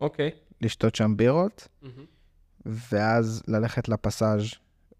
[0.00, 0.30] אוקיי.
[0.60, 1.68] לשתות שם בירות,
[2.66, 4.50] ואז ללכת לפסאז'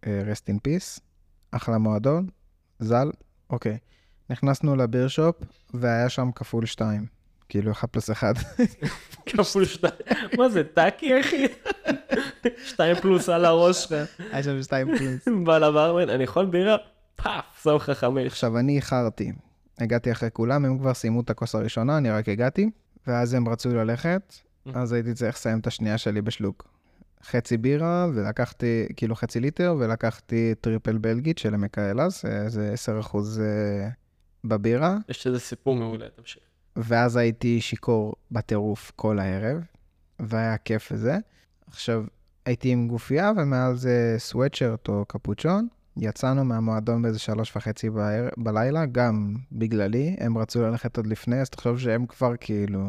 [0.05, 1.01] rest in peace,
[1.53, 2.27] אחלה מועדון,
[2.79, 3.11] ז"ל,
[3.51, 3.79] אוקיי.
[4.31, 5.37] נכנסנו לבירשופ,
[5.75, 7.07] והיה שם כפול שתיים,
[7.49, 8.35] כאילו אחד פלוס אחד.
[9.27, 9.95] כפול שתיים.
[10.39, 11.47] מה זה, טאקי אחי?
[12.67, 14.11] שתיים פלוס על הראש שלך.
[14.33, 15.29] היה שם שתיים פלוס.
[15.45, 16.77] בא לברמן, אני יכול בירה?
[17.17, 18.27] פאף, שם לך חמש.
[18.27, 19.33] עכשיו, אני איחרתי.
[19.79, 22.71] הגעתי אחרי כולם, הם כבר סיימו את הכוס הראשונה, אני רק הגעתי,
[23.07, 24.35] ואז הם רצו ללכת,
[24.75, 26.72] אז הייתי צריך לסיים את השנייה שלי בשלוק.
[27.25, 33.01] חצי בירה, ולקחתי, כאילו חצי ליטר, ולקחתי טריפל בלגית של עמק האלה, אה, זה 10
[33.01, 33.89] אחוז אה,
[34.45, 36.43] בבירה, יש איזה סיפור מעולה, תמשיך.
[36.77, 39.65] ואז הייתי שיכור בטירוף כל הערב,
[40.21, 41.19] והיה כיף וזה.
[41.67, 42.05] עכשיו,
[42.47, 45.69] הייתי עם גופייה, ומעל זה סוואטשרט או קפוצ'ון.
[45.97, 48.29] יצאנו מהמועדון באיזה שלוש וחצי בער...
[48.37, 52.89] בלילה, גם בגללי, הם רצו ללכת עוד לפני, אז תחשוב שהם כבר כאילו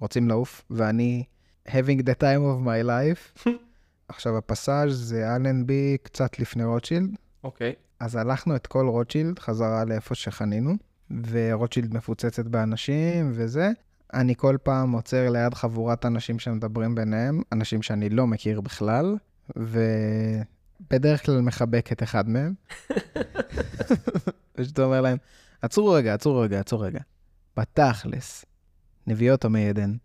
[0.00, 1.24] רוצים לעוף, ואני
[1.68, 3.44] having the time of my life.
[4.08, 7.10] עכשיו, הפסאז' זה אלנבי קצת לפני רוטשילד,
[7.44, 7.72] אוקיי.
[8.00, 10.74] אז הלכנו את כל רוטשילד חזרה לאיפה שחנינו,
[11.28, 13.70] ורוטשילד מפוצצת באנשים וזה.
[14.14, 19.16] אני כל פעם עוצר ליד חבורת אנשים שמדברים ביניהם, אנשים שאני לא מכיר בכלל,
[19.56, 22.54] ובדרך כלל מחבק את אחד מהם.
[24.56, 25.16] פשוט אומר להם,
[25.62, 27.00] עצרו רגע, עצרו רגע, עצרו רגע.
[27.56, 28.44] בתכלס,
[29.06, 29.96] נביאות או מי עדן.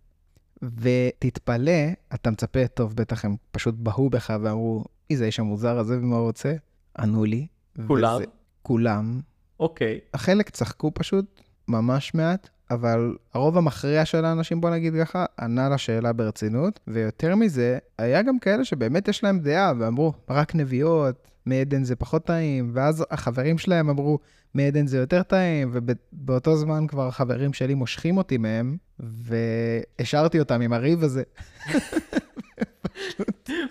[0.62, 1.82] ותתפלא,
[2.13, 6.15] אתה מצפה, טוב, בטח הם פשוט בהו בך ואמרו, מי זה האיש המוזר הזה ומה
[6.15, 6.54] הוא רוצה?
[7.00, 7.48] ענו לי.
[7.88, 8.15] כולם?
[8.15, 8.26] וזה-
[8.62, 9.19] כולם.
[9.60, 10.00] אוקיי.
[10.13, 11.26] החלק צחקו פשוט,
[11.67, 17.78] ממש מעט, אבל הרוב המכריע של האנשים, בוא נגיד ככה, ענה לשאלה ברצינות, ויותר מזה,
[17.98, 23.06] היה גם כאלה שבאמת יש להם דעה, ואמרו, רק נביאות, מעדן זה פחות טעים, ואז
[23.12, 24.20] החברים שלהם אמרו,
[24.54, 30.74] מעדן זה יותר טעים, ובאותו זמן כבר החברים שלי מושכים אותי מהם, והשארתי אותם עם
[30.74, 31.24] הריב הזה.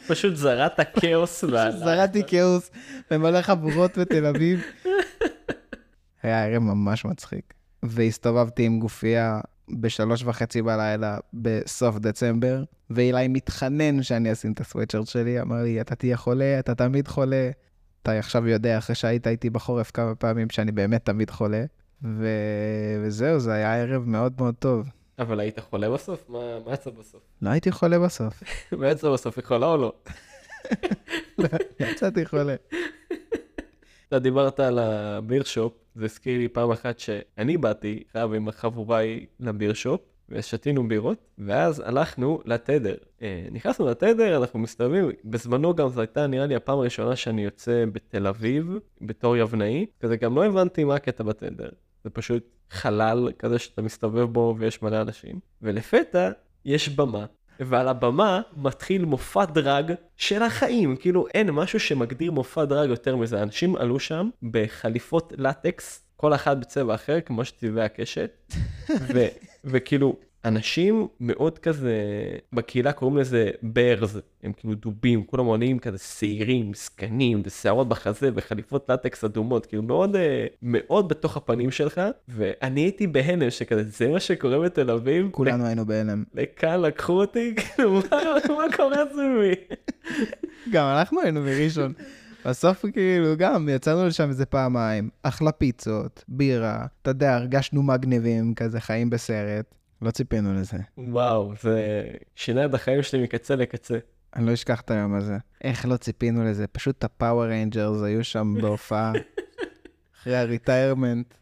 [0.09, 1.45] פשוט זרעת כאוס.
[1.45, 1.77] והלך.
[1.77, 2.71] זרעתי כאוס
[3.11, 4.63] במלא חבורות בתל אביב.
[6.23, 7.55] היה ערב ממש מצחיק.
[7.83, 15.41] והסתובבתי עם גופייה בשלוש וחצי בלילה בסוף דצמבר, ואילי מתחנן שאני אשים את הסוואטשרט שלי,
[15.41, 17.51] אמר לי, אתה תהיה חולה, אתה תמיד חולה.
[18.09, 21.65] אתה עכשיו יודע, אחרי שהיית איתי בחורף כמה פעמים, שאני באמת תמיד חולה.
[22.03, 22.29] ו...
[23.03, 24.89] וזהו, זה היה ערב מאוד מאוד טוב.
[25.19, 26.25] אבל היית חולה בסוף?
[26.29, 27.21] מה מה יצא בסוף?
[27.43, 28.43] לא הייתי חולה בסוף,
[28.79, 29.39] מה יצא בסוף?
[29.39, 29.93] היא חולה או לא?
[31.81, 32.55] יצאתי חולה.
[34.09, 38.97] אתה דיברת על הביר שופ, זה הזכיר לי פעם אחת שאני באתי, חייב עם החבורה
[38.97, 42.95] ההיא לביר שופ, ושתינו בירות, ואז הלכנו לתדר.
[43.23, 47.85] אה, נכנסנו לתדר, אנחנו מסתובבים, בזמנו גם זו הייתה נראה לי הפעם הראשונה שאני יוצא
[47.93, 51.69] בתל אביב, בתור יבנאי, כזה גם לא הבנתי מה הקטע בתדר.
[52.05, 56.31] זה פשוט חלל כזה שאתה מסתובב בו ויש מלא אנשים, ולפתע
[56.65, 57.27] יש במה.
[57.61, 63.43] ועל הבמה מתחיל מופע דרג של החיים, כאילו אין משהו שמגדיר מופע דרג יותר מזה.
[63.43, 68.55] אנשים עלו שם בחליפות לטקס, כל אחת בצבע אחר, כמו שצבעי הקשת,
[69.15, 69.27] ו-
[69.65, 71.95] וכאילו אנשים מאוד כזה,
[72.53, 78.91] בקהילה קוראים לזה ברז, הם כאילו דובים, כולם עולים כזה שעירים, זקנים, ושערות בחזה וחליפות
[78.91, 84.21] לטקס אדומות, כאילו מאוד אה, מאוד בתוך הפנים שלך, ואני הייתי בהלם שכזה, זה מה
[84.21, 85.29] שקורה בתל אביב?
[85.31, 86.25] כולנו היינו בהלם.
[86.35, 88.19] לכאן לקחו אותי, כאילו, מה
[88.49, 89.55] מה קורה סביבי?
[90.73, 91.93] גם אנחנו היינו מראשון.
[92.49, 98.81] בסוף כאילו גם יצאנו לשם איזה פעמיים, אחלה פיצות, בירה, אתה יודע, הרגשנו מגניבים, כזה
[98.81, 99.75] חיים בסרט.
[100.03, 100.77] לא ציפינו לזה.
[100.99, 103.99] וואו, זה שינה את החיים שלי מקצה לקצה.
[104.37, 105.37] אני לא אשכח את היום הזה.
[105.65, 106.67] איך לא ציפינו לזה?
[106.67, 109.13] פשוט ה Power Rangers היו שם בהופעה
[110.17, 111.35] אחרי ה retirement.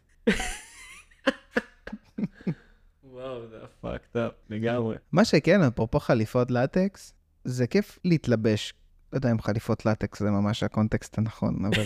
[3.03, 4.95] וואו, זה fucked up לגמרי.
[5.11, 8.73] מה שכן, אפרופו חליפות לטקס, זה כיף להתלבש.
[9.17, 11.83] לא יודע אם חליפות לטקס זה ממש הקונטקסט הנכון, אבל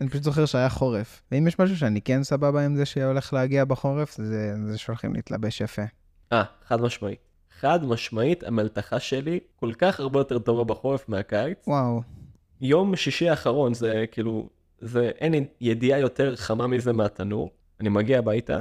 [0.00, 1.22] אני פשוט זוכר שהיה חורף.
[1.32, 5.60] ואם יש משהו שאני כן סבבה עם זה שהולך להגיע בחורף, זה, זה שהולכים להתלבש
[5.60, 5.82] יפה.
[6.32, 7.18] אה, חד משמעית.
[7.60, 11.58] חד משמעית, המלתחה שלי כל כך הרבה יותר טובה בחורף מהקיץ.
[11.66, 12.02] וואו,
[12.60, 14.48] יום שישי האחרון זה כאילו,
[14.80, 17.50] זה אין ידיעה יותר חמה מזה מהתנור.
[17.80, 18.60] אני מגיע הביתה,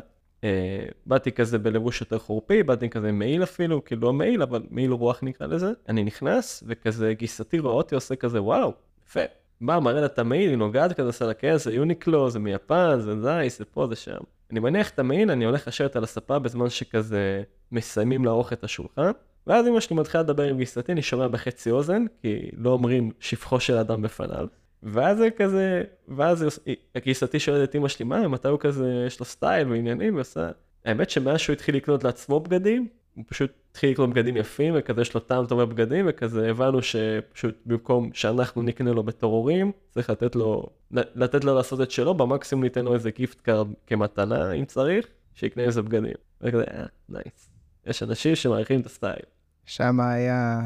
[1.06, 5.20] באתי כזה בלבוש יותר חורפי, באתי כזה מעיל אפילו, כאילו לא מעיל, אבל מעיל רוח
[5.24, 5.72] נקרא לזה.
[5.90, 8.74] אני נכנס, וכזה גיסתי רואה אותי עושה כזה, וואו,
[9.08, 9.20] יפה.
[9.62, 13.00] בא, מראה לה את המעיל, היא נוגעת כזה, עושה לה כן, זה יוניקלו, זה מיפן,
[13.00, 14.18] זה נייס, זה פה, זה שם.
[14.52, 19.12] אני מניח את המעיל, אני הולך לשבת על הספה בזמן שכזה מסיימים לערוך את השולחן.
[19.48, 23.60] ואז אמא שלי מתחילה לדבר עם גיסתי, אני שומע בחצי אוזן, כי לא אומרים שבחו
[23.60, 24.48] של אדם בפניו.
[24.84, 29.20] ואז זה כזה, ואז היא- גיסתי שואלת את אמא שלי, מה, מתי הוא כזה, יש
[29.20, 30.50] לו סטייל ועניינים, ועושה...
[30.86, 35.14] האמת שמאז שהוא התחיל לקנות לעצמו בגדים, הוא פשוט התחיל לקנות בגדים יפים, וכזה יש
[35.14, 40.36] לו טעם טוב בבגדים, וכזה הבנו שפשוט במקום שאנחנו נקנה לו בתור הורים, צריך לתת
[40.36, 45.08] לו, לתת לו לעשות את שלו, במקסימום ניתן לו איזה gift card כמתנה, אם צריך,
[45.34, 46.14] שיקנה איזה בגדים.
[46.42, 47.50] וכזה, אה, nice.
[47.86, 49.20] יש אנשים שמעריכים את הסטייל.
[49.66, 50.60] שם היה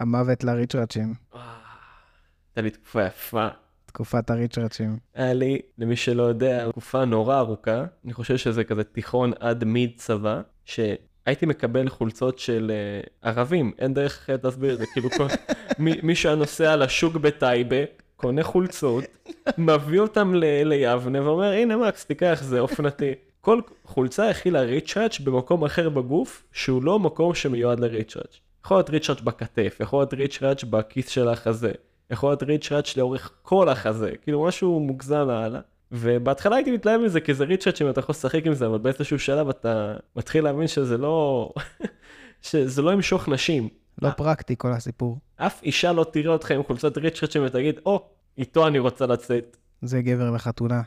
[0.00, 1.14] המוות לריצ'רצ'ים,
[2.56, 3.48] הייתה לי תקופה יפה.
[3.86, 4.98] תקופת הריצ'רצ'ים.
[5.14, 9.92] היה לי, למי שלא יודע, תקופה נורא ארוכה, אני חושב שזה כזה תיכון עד mid
[9.96, 12.72] צבא, שהייתי מקבל חולצות של
[13.04, 15.26] uh, ערבים, אין דרך אחרת להסביר את זה, כאילו כל,
[15.78, 17.76] מי, מי שהיה נוסע לשוק בטייבה,
[18.16, 19.04] קונה חולצות,
[19.58, 23.12] מביא אותם ל, ליבנה ואומר, הנה מקס, תיקח, זה אופנתי.
[23.40, 28.40] כל חולצה הכילה ריצ'ראץ' במקום אחר בגוף, שהוא לא מקום שמיועד לריצ'ראץ'.
[28.64, 31.72] יכול להיות ריצ'ראץ' בכתף, יכול להיות ריצ'ראץ' בכיס של החזה,
[32.10, 35.60] יכול להיות ריצ'ראץ' לאורך כל החזה, כאילו משהו מוגזם לאללה.
[35.92, 39.18] ובהתחלה הייתי מתלהב מזה כי זה ריצ'ראץ' אם אתה יכול לשחק עם זה, אבל באיזשהו
[39.18, 41.50] שלב אתה מתחיל להבין שזה לא...
[42.42, 43.68] שזה לא ימשוך נשים.
[44.02, 45.18] לא פרקטי כל הסיפור.
[45.36, 49.56] אף אישה לא תראה אותך עם חולצת ריצ'ראץ' ותגיד, או, איתו אני רוצה לצאת.
[49.82, 50.82] זה גבר לחתונה.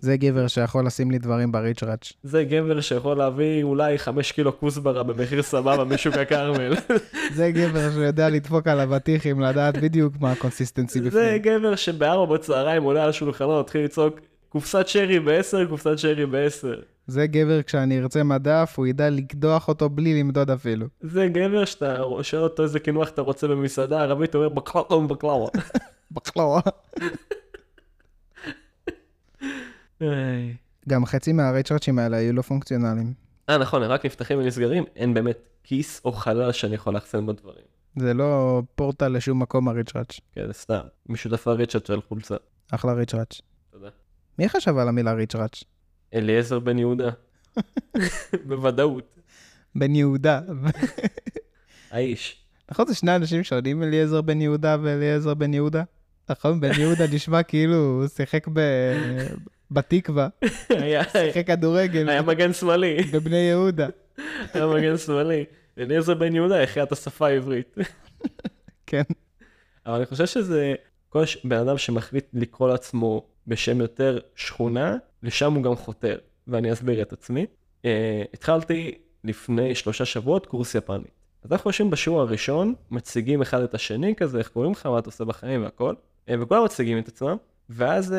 [0.00, 2.12] זה גבר שיכול לשים לי דברים בריצ'ראץ'.
[2.22, 6.74] זה גבר שיכול להביא אולי 5 קילו כוסברה במחיר סבבה משוק הכרמל.
[7.36, 11.38] זה גבר שיודע לדפוק על אבטיחים, לדעת בדיוק מה ה consistency זה בפנים.
[11.38, 16.80] גבר שבארבע בצהריים עולה על השולחנות, מתחיל לצעוק, קופסת שרי בעשר, קופסת שרי בעשר.
[17.06, 20.86] זה גבר כשאני ארצה מדף, הוא ידע לקדוח אותו בלי למדוד אפילו.
[21.00, 25.48] זה גבר שאתה שואל אותו איזה קינוח אתה רוצה במסעדה ערבית, הוא אומר בקלאווה בקלאווה.
[26.10, 26.60] בקלאווה.
[30.88, 33.12] גם חצי מהריצ'ראצ'ים האלה היו לא פונקציונליים.
[33.48, 37.32] אה נכון, הם רק נפתחים ונסגרים, אין באמת כיס או חלל שאני יכול לאחסן בו
[37.32, 37.64] דברים.
[37.96, 40.20] זה לא פורטל לשום מקום הריצ'ראצ'.
[40.34, 40.80] כן, זה סתם.
[41.08, 42.36] משותפה ריצ'רד של חולצה.
[42.70, 43.40] אחלה ריצ'ראצ'.
[43.70, 43.88] תודה.
[44.38, 45.64] מי חשב על המילה ריצ'ראצ'?
[46.14, 47.10] אליעזר בן יהודה.
[48.48, 49.18] בוודאות.
[49.74, 50.40] בן יהודה.
[51.90, 52.44] האיש.
[52.70, 55.82] נכון, זה שני אנשים שעונים אליעזר בן יהודה ואליעזר בן יהודה?
[56.30, 58.60] נכון, בן יהודה נשמע כאילו הוא שיחק ב...
[59.70, 60.28] בתקווה,
[60.68, 63.02] היה שיחק כדורגל היה מגן שמאלי.
[63.12, 63.88] בבני יהודה.
[64.54, 65.44] היה מגן שמאלי.
[65.78, 67.76] אליעזר בן יהודה החיה את השפה העברית.
[68.86, 69.02] כן.
[69.86, 70.74] אבל אני חושב שזה
[71.08, 77.02] כל בן אדם שמחליט לקרוא לעצמו בשם יותר שכונה, לשם הוא גם חותר, ואני אסביר
[77.02, 77.46] את עצמי.
[77.82, 77.86] Uh,
[78.34, 81.10] התחלתי לפני שלושה שבועות קורס יפנית.
[81.44, 85.08] אז אנחנו יושבים בשיעור הראשון, מציגים אחד את השני כזה, איך קוראים לך, מה אתה
[85.08, 87.36] עושה בחיים והכל, uh, וכולם מציגים את עצמם,
[87.70, 88.14] ואז uh,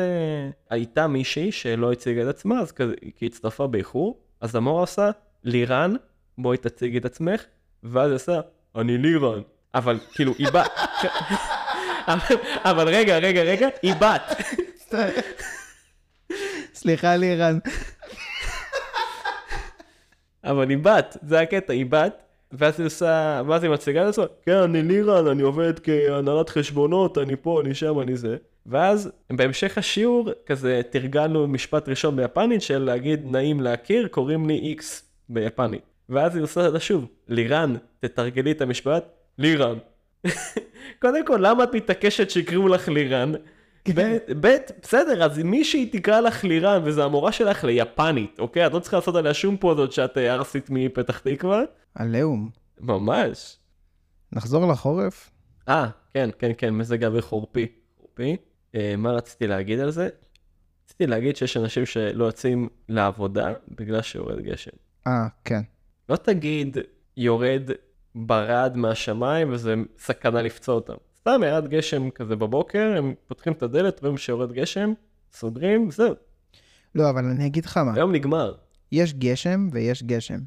[0.70, 5.10] הייתה מישהי שלא הציגה את עצמה, אז כזה, כי היא הצטרפה באיחור, אז המורה עושה,
[5.44, 5.94] לירן,
[6.38, 7.44] בואי תציגי את עצמך,
[7.82, 8.40] ואז היא עושה,
[8.76, 9.40] אני לירן.
[9.74, 10.70] אבל כאילו, היא בת.
[12.12, 14.22] אבל- אבל רגע, רגע, רגע, היא בת.
[16.74, 17.58] סליחה לירן.
[20.44, 22.22] אבל היא בת, זה הקטע, היא בת.
[22.52, 27.18] ואז היא עושה, ואז היא מציגה את עצמה, כן, אני לירן, אני עובד כהנהלת חשבונות,
[27.18, 28.36] אני פה, אני שם, אני זה.
[28.66, 35.02] ואז בהמשך השיעור, כזה תרגלנו משפט ראשון ביפנית של להגיד נעים להכיר, קוראים לי איקס
[35.28, 35.82] ביפנית.
[36.08, 39.04] ואז היא עושה אותה שוב, לירן, תתרגלי את המשפט,
[39.38, 39.78] לירן.
[41.02, 43.32] קודם כל, למה את מתעקשת שיקראו לך לירן?
[44.40, 48.66] ב', בסדר, אז מישהי תקרא לך לירן וזה המורה שלך ליפנית, אוקיי?
[48.66, 51.62] את לא צריכה לעשות עליה שום פוזות שאת אה, ערסית מפתח תקווה.
[51.94, 52.50] עליהום.
[52.80, 53.56] ממש.
[54.32, 55.30] נחזור לחורף?
[55.68, 57.66] אה, כן, כן, כן, מזג אוויר חורפי.
[57.98, 58.36] חורפי.
[58.74, 60.08] אה, מה רציתי להגיד על זה?
[60.84, 64.70] רציתי להגיד שיש אנשים שלא יוצאים לעבודה בגלל שיורד גשם.
[65.06, 65.60] אה, כן.
[66.08, 66.76] לא תגיד
[67.16, 67.70] יורד
[68.14, 70.94] ברד מהשמיים וזה סכנה לפצוע אותם.
[71.18, 74.92] סתם ירד גשם כזה בבוקר, הם פותחים את הדלת, רואים שיורד גשם,
[75.32, 76.14] סוגרים, זהו,
[76.94, 77.94] לא, אבל אני אגיד לך מה.
[77.94, 78.54] היום נגמר.
[78.92, 80.38] יש גשם ויש גשם.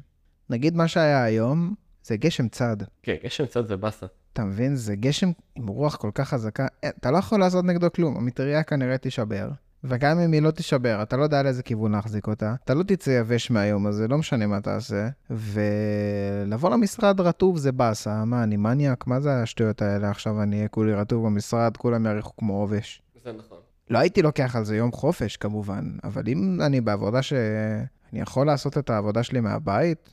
[0.50, 2.76] נגיד מה שהיה היום, זה גשם צד.
[3.02, 4.06] כן, גשם קצת זה באסה.
[4.34, 4.76] אתה מבין?
[4.76, 6.66] זה גשם עם רוח כל כך חזקה.
[6.84, 9.50] אה, אתה לא יכול לעשות נגדו כלום, המטריה כנראה תישבר.
[9.84, 12.54] וגם אם היא לא תישבר, אתה לא יודע לאיזה כיוון להחזיק אותה.
[12.64, 15.08] אתה לא תצא יבש מהיום הזה, לא משנה מה תעשה.
[15.30, 18.24] ולבוא למשרד רטוב זה באסה.
[18.24, 19.06] מה, אני מניאק?
[19.06, 20.10] מה זה השטויות האלה?
[20.10, 23.02] עכשיו אני אהיה כולי רטוב במשרד, כולם יאריכו כמו עובש.
[23.24, 23.58] זה נכון.
[23.90, 28.78] לא הייתי לוקח על זה יום חופש כמובן, אבל אם אני בעבודה שאני יכול לעשות
[28.78, 30.10] את העבודה שלי מהבית,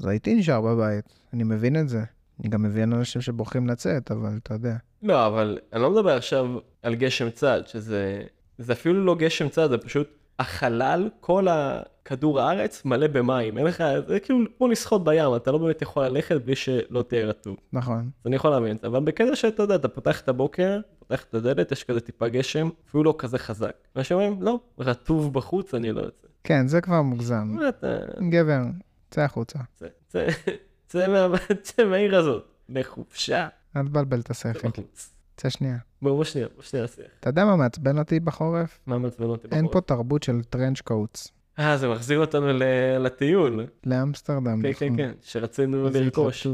[0.00, 1.04] אז הייתי נשאר בבית.
[1.32, 2.04] אני מבין את זה.
[2.40, 4.76] אני גם מבין אנשים שבוחרים לצאת, אבל אתה יודע.
[5.02, 6.46] לא, אבל אני לא מדבר עכשיו
[6.82, 8.22] על גשם צד, שזה...
[8.58, 13.58] זה אפילו לא גשם צד, זה פשוט החלל, כל הכדור הארץ מלא במים.
[13.58, 17.26] אין לך, זה כאילו כמו לשחות בים, אתה לא באמת יכול ללכת בלי שלא תהיה
[17.26, 17.56] רטוב.
[17.72, 17.98] נכון.
[17.98, 21.24] אז אני יכול להבין את זה, אבל בקטע שאתה יודע, אתה פותח את הבוקר, פותח
[21.24, 23.72] את הדלת, יש כזה טיפה גשם, אפילו לא כזה חזק.
[23.96, 26.28] אנשים אומרים, לא, רטוב בחוץ, אני לא יוצא.
[26.44, 27.44] כן, זה כבר מוגזם.
[27.48, 27.96] מה אתה...
[28.30, 28.62] גבר,
[29.10, 29.58] צא החוצה.
[29.76, 30.26] צא, צא,
[30.88, 32.44] צא מה- צא מהעיר הזאת.
[32.68, 33.48] לחופשה.
[33.76, 34.68] אל תבלבל את השכל.
[35.36, 35.76] צא שנייה.
[36.02, 37.06] בוא, בוא שנייה, שנייה שיח.
[37.20, 38.78] אתה יודע מה מעצבן אותי בחורף?
[38.86, 39.72] מה מעצבן אותי אין בחורף?
[39.72, 41.28] פה תרבות של טרנץ' קוטס.
[41.58, 42.46] אה, זה מחזיר אותנו
[42.98, 43.66] לטיול.
[43.86, 44.62] לאמסטרדם.
[44.62, 44.96] כן, כן.
[44.96, 46.46] כן, שרצינו לרכוש.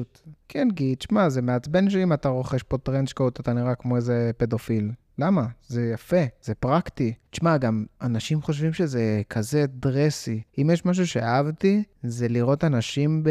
[0.49, 4.31] כן, כי תשמע, זה מעצבן שאם אתה רוכש פה טרנץ' קוט, אתה נראה כמו איזה
[4.37, 4.91] פדופיל.
[5.19, 5.47] למה?
[5.67, 7.15] זה יפה, זה פרקטי.
[7.31, 10.43] תשמע, גם אנשים חושבים שזה כזה דרסי.
[10.59, 13.23] אם יש משהו שאהבתי, זה לראות אנשים.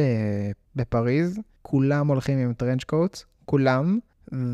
[0.76, 4.00] בפריז, כולם הולכים עם trench coats, כולם,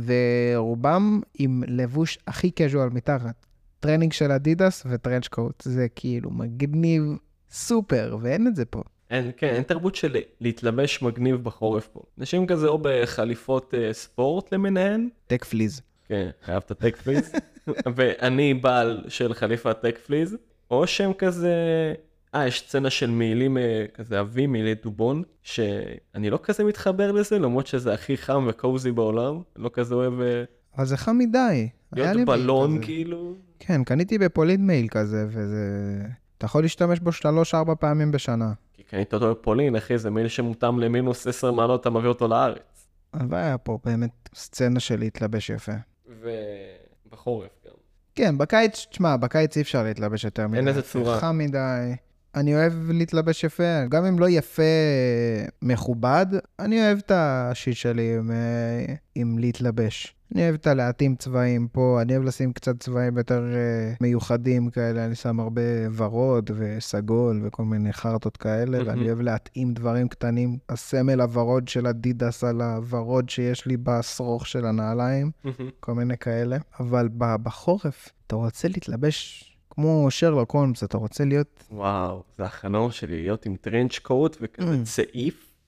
[0.05, 3.45] ורובם עם לבוש הכי casual מתחת.
[3.79, 5.61] טרנינג של אדידס ו trench coat.
[5.61, 7.03] זה כאילו מגניב
[7.51, 8.81] סופר, ואין את זה פה.
[9.09, 12.01] אין, כן, אין תרבות של להתלבש מגניב בחורף פה.
[12.19, 15.81] אנשים כזה או בחליפות אה, ספורט למיניהן, tech fleece.
[16.09, 17.31] כן, חייב את ה tech fleece,
[17.95, 20.37] ואני בעל של חליפת tech fleece,
[20.71, 21.53] או שהם כזה,
[22.35, 27.39] אה, יש סצנה של מעילים אה, כזה עבים, מעילי דובון, שאני לא כזה מתחבר לזה,
[27.39, 30.43] למרות שזה הכי חם וקוזי בעולם, לא כזה אוהב אה,
[30.77, 31.69] אבל זה חם מדי.
[31.93, 32.81] להיות בלון.
[32.81, 33.35] כאילו.
[33.59, 35.65] כן, קניתי בפולין מייל כזה, וזה...
[36.37, 38.51] אתה יכול להשתמש בו שלוש-ארבע פעמים בשנה.
[38.73, 42.87] כי קנית אותו בפולין, אחי, זה מעיל שמותאם למינוס 10 מעלות, אתה מביא אותו לארץ.
[43.13, 45.71] הלוואי היה פה באמת סצנה של להתלבש יפה.
[46.09, 47.73] ובחורף גם.
[48.15, 50.67] כן, בקיץ, תשמע, בקיץ אי אפשר להתלבש יותר מדי.
[50.67, 51.19] איזה צורה.
[51.19, 51.93] חם מדי.
[52.35, 54.63] אני אוהב להתלבש יפה, גם אם לא יפה
[55.61, 56.25] מכובד,
[56.59, 60.15] אני אוהב את השיט שלי עם, אה, עם להתלבש.
[60.35, 65.05] אני אוהב את הלהתאים צבעים פה, אני אוהב לשים קצת צבעים יותר אה, מיוחדים כאלה,
[65.05, 65.61] אני שם הרבה
[65.95, 68.87] ורוד וסגול וכל מיני חרטות כאלה, מהמם.
[68.89, 70.57] ואני אוהב להתאים דברים קטנים.
[70.69, 75.31] הסמל הוורוד של אדידס על הוורוד שיש לי בשרוך של הנעליים.
[75.79, 81.63] כל מיני כאלה, אבל בחורף אתה רוצה להתלבש כמו שרלוק הולמס, אתה רוצה להיות...
[81.71, 85.03] וואו, זה החלום שלי, להיות עם טרנץ' קוט וכזה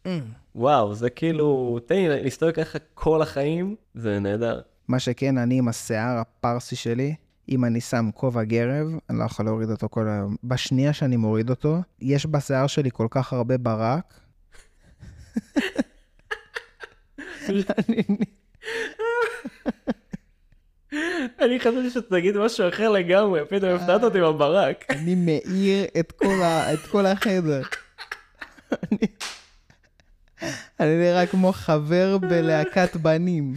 [0.06, 0.10] Mm.
[0.56, 4.62] וואו, זה כאילו, תן לי להסתובב ככה כל החיים, זה נהדר.
[4.88, 7.16] מה שכן, אני עם השיער הפרסי שלי,
[7.50, 10.36] אם אני שם כובע גרב, אני לא יכול להוריד אותו כל היום.
[10.44, 14.20] בשנייה שאני מוריד אותו, יש בשיער שלי כל כך הרבה ברק.
[21.40, 24.86] אני- חשבתי שתגיד משהו אחר לגמרי, פתאום הפתעת אותי בברק.
[24.90, 27.62] אני מאיר את כל, ה, את כל החדר.
[30.80, 33.54] אני, נראה כמו חבר בלהקת בנים.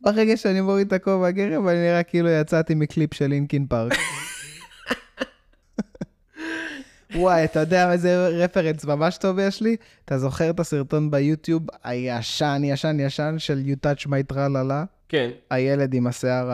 [0.00, 3.92] ברגע שאני מוריד את הכובע הגרב, אני נראה כאילו יצאתי מקליפ של לינקין פארק.
[7.14, 9.76] וואי, אתה יודע איזה רפרנס ממש טוב יש לי?
[10.04, 14.86] אתה זוכר את הסרטון ביוטיוב הישן, ישן, ישן של You Touch My Tralala?
[15.08, 16.48] כן, הילד עם השיער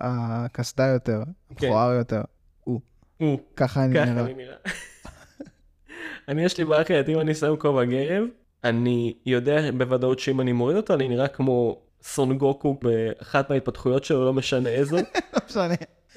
[0.00, 1.22] הקסדה יותר,
[1.56, 1.66] כן.
[1.66, 2.22] מכוער יותר.
[2.64, 2.80] הוא.
[3.16, 4.56] הוא, ככה אני נראה.
[6.28, 8.24] אני יש לי בעיה אם אני שם כובע גרב,
[8.64, 14.24] אני יודע בוודאות שאם אני מוריד אותו, אני נראה כמו סון גוקו באחת מההתפתחויות שלו,
[14.24, 14.96] לא משנה איזו.
[15.34, 15.74] לא משנה.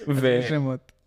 [0.07, 0.39] ו-.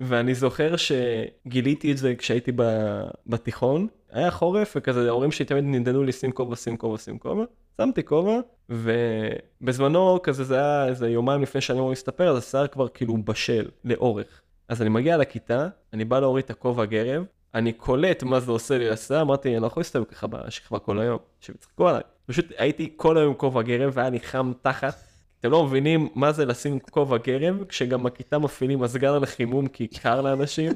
[0.00, 6.02] ואני זוכר שגיליתי את זה כשהייתי ב- בתיכון, היה חורף וכזה ההורים שלי תמיד נדדו
[6.02, 7.44] לי שים כובע, שים כובע, שים כובע,
[7.80, 12.88] שמתי כובע, ובזמנו כזה זה היה איזה יומיים לפני שאני אמור להסתפר, אז השיער כבר
[12.88, 14.40] כאילו בשל לאורך.
[14.68, 17.24] אז אני מגיע לכיתה, אני בא להוריד את הכובע גרב,
[17.54, 21.00] אני קולט מה זה עושה לי לשיער, אמרתי, אני לא יכול להסתובב ככה בשכבה כל
[21.00, 22.02] היום, שצחקו עליי.
[22.26, 24.94] פשוט הייתי כל היום כובע גרב והיה לי חם תחת.
[25.40, 29.86] אתם לא מבינים מה זה לשים כובע גרב, כשגם בכיתה מפעילים מזגן על החימום כי
[29.86, 30.72] קר לאנשים.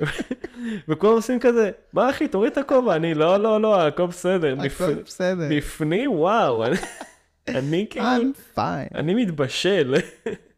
[0.88, 4.56] וכולם עושים כזה, מה אחי, תוריד את הכובע, אני, לא, לא, לא, הכל בסדר.
[4.66, 5.48] הכל בסדר.
[5.50, 6.64] בפנים, וואו,
[7.48, 8.94] אני- כאילו, I'm fine.
[8.94, 9.94] אני מתבשל.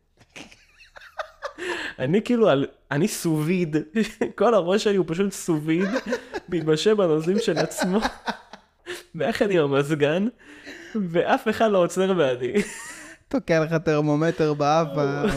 [1.99, 3.77] אני כאילו, על- אני סו-ויד,
[4.39, 5.89] כל הראש שלי הוא פשוט סו-ויד,
[6.49, 7.99] מתבשל בנוזלים של עצמו,
[9.15, 10.29] ביחד עם המזגן,
[11.11, 12.53] ואף אחד לא עוצר בעדי.
[13.29, 14.87] תוקע לך טרמומטר באף,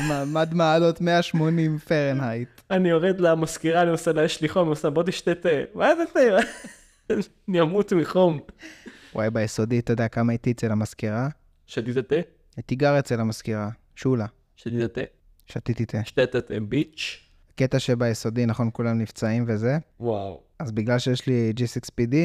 [0.09, 2.49] מעמד מעלות 180 פרנהייט.
[2.71, 5.49] אני יורד למזכירה, אני עושה לה, יש לי חום, אני עושה, בוא תשתה תה.
[5.73, 6.19] מה זה תה?
[7.49, 8.39] אני אמות מחום.
[9.15, 11.27] וואי, ביסודי, אתה יודע כמה הייתי אצל המזכירה?
[11.65, 12.15] שתית תה?
[12.57, 14.25] הייתי גר אצל המזכירה, שולה.
[14.55, 15.01] שתית תה?
[15.45, 16.05] שתיתי תה.
[16.05, 17.21] שתית תה ביץ'?
[17.55, 20.41] קטע שביסודי, נכון, כולם נפצעים וזה, וואו.
[20.59, 22.15] אז בגלל שיש לי G6PD,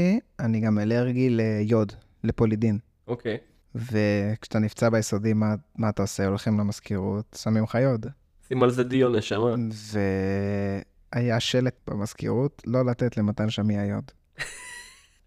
[0.41, 1.93] אני גם אלרגי ליוד,
[2.25, 2.79] לפולידין.
[3.09, 3.37] אוקיי.
[3.75, 6.27] וכשאתה נפצע ביסודי, מה, מה אתה עושה?
[6.27, 8.07] הולכים למזכירות, שמים לך יוד.
[8.49, 9.55] שים על זה דיון, נשמה.
[11.15, 14.11] והיה שלט במזכירות, לא לתת למתן שמיה יוד.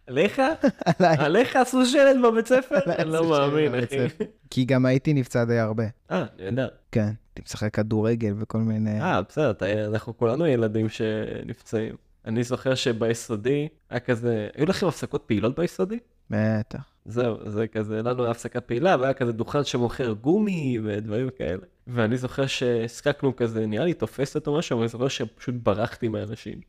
[0.07, 0.41] עליך?
[1.25, 2.79] עליך עשו שלט בבית ספר?
[2.97, 4.25] אני לא מאמין, אחי.
[4.49, 5.83] כי גם הייתי נפצע די הרבה.
[6.11, 6.67] אה, נהדר.
[6.91, 9.01] כן, הייתי משחק כדורגל וכל מיני...
[9.01, 9.53] אה, בסדר,
[9.87, 11.95] אנחנו כולנו ילדים שנפצעים.
[12.25, 15.99] אני זוכר שביסודי היה כזה, היו לכם הפסקות פעילות ביסודי?
[16.29, 16.93] בטח.
[17.05, 21.61] זהו, זה כזה, לנו הפסקה פעילה, והיה כזה דוכן שמוכר גומי ודברים כאלה.
[21.87, 26.59] ואני זוכר שהשחקנו כזה, נראה לי תופסת או משהו, אבל אני זוכר שפשוט ברחתי מאנשים.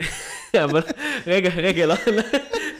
[0.64, 0.82] אבל
[1.26, 1.94] רגע, רגע, לא,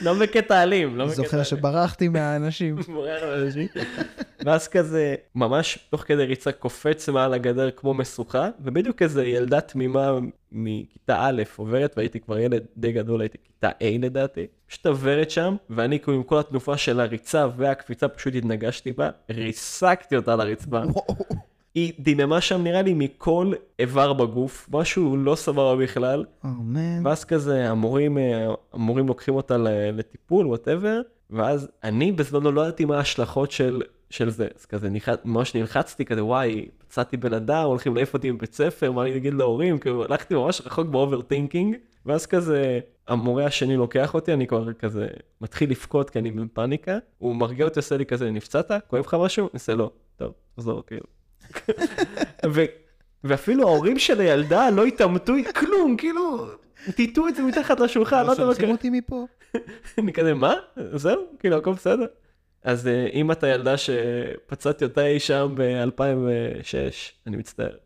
[0.03, 1.45] לא, בקטע אלים, לא בקטע זוכר אלים.
[1.45, 2.77] שברחתי מהאנשים.
[2.95, 3.69] בורח מאנשים.
[4.45, 10.19] ואז כזה, ממש תוך כדי ריצה קופץ מעל הגדר כמו משוכה, ובדיוק איזה ילדה תמימה
[10.53, 15.57] מכיתה א' עוברת, והייתי כבר ילד די גדול, הייתי כיתה A לדעתי, פשוט עוברת שם,
[15.71, 20.81] ואני כאילו עם כל התנופה של הריצה והקפיצה פשוט התנגשתי בה, ריסקתי אותה על הרצפה.
[21.75, 26.25] היא דיממה שם נראה לי מכל איבר בגוף, משהו לא סבבה בכלל.
[26.45, 27.07] אמן.
[27.07, 29.57] ואז כזה המורים, אה, המורים לוקחים אותה
[29.93, 31.01] לטיפול, whatever,
[31.31, 34.49] ואז אני בזמנו לא ידעתי מה ההשלכות של, של זה.
[34.59, 38.93] אז כזה נלחץ, ממש נלחצתי כזה, וואי, פצעתי בן אדם, הולכים להעיף אותי מבית ספר,
[38.93, 44.14] מה אני אגיד להורים, כאילו הלכתי ממש רחוק ב overthinking, ואז כזה המורה השני לוקח
[44.14, 45.07] אותי, אני כבר כזה
[45.41, 48.71] מתחיל לבכות כי אני בפאניקה, הוא מרגיע אותי, עושה לי כזה, נפצעת?
[48.87, 49.45] כואב לך משהו?
[49.45, 51.20] אני עושה לא, טוב, תחזור, כאילו.
[52.55, 52.65] ו...
[53.25, 56.47] ואפילו ההורים של הילדה לא התעמתו, כלום, כאילו,
[56.97, 58.73] טיטו את זה מתחת לשולחן, לא יודע מה שולחים קרה.
[58.73, 59.27] אותי מפה.
[59.99, 60.55] אני כזה, מה?
[60.77, 61.21] זהו?
[61.39, 62.07] כאילו, הכל בסדר.
[62.65, 66.75] אז אה, אם אתה ילדה שפצעתי אותה אי שם ב-2006,
[67.27, 67.77] אני מצטער.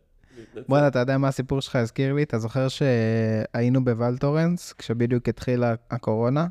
[0.68, 2.22] בואנה, אתה יודע מה הסיפור שלך הזכיר לי?
[2.22, 6.46] אתה זוכר שהיינו בוולטורנס, כשבדיוק התחילה הקורונה.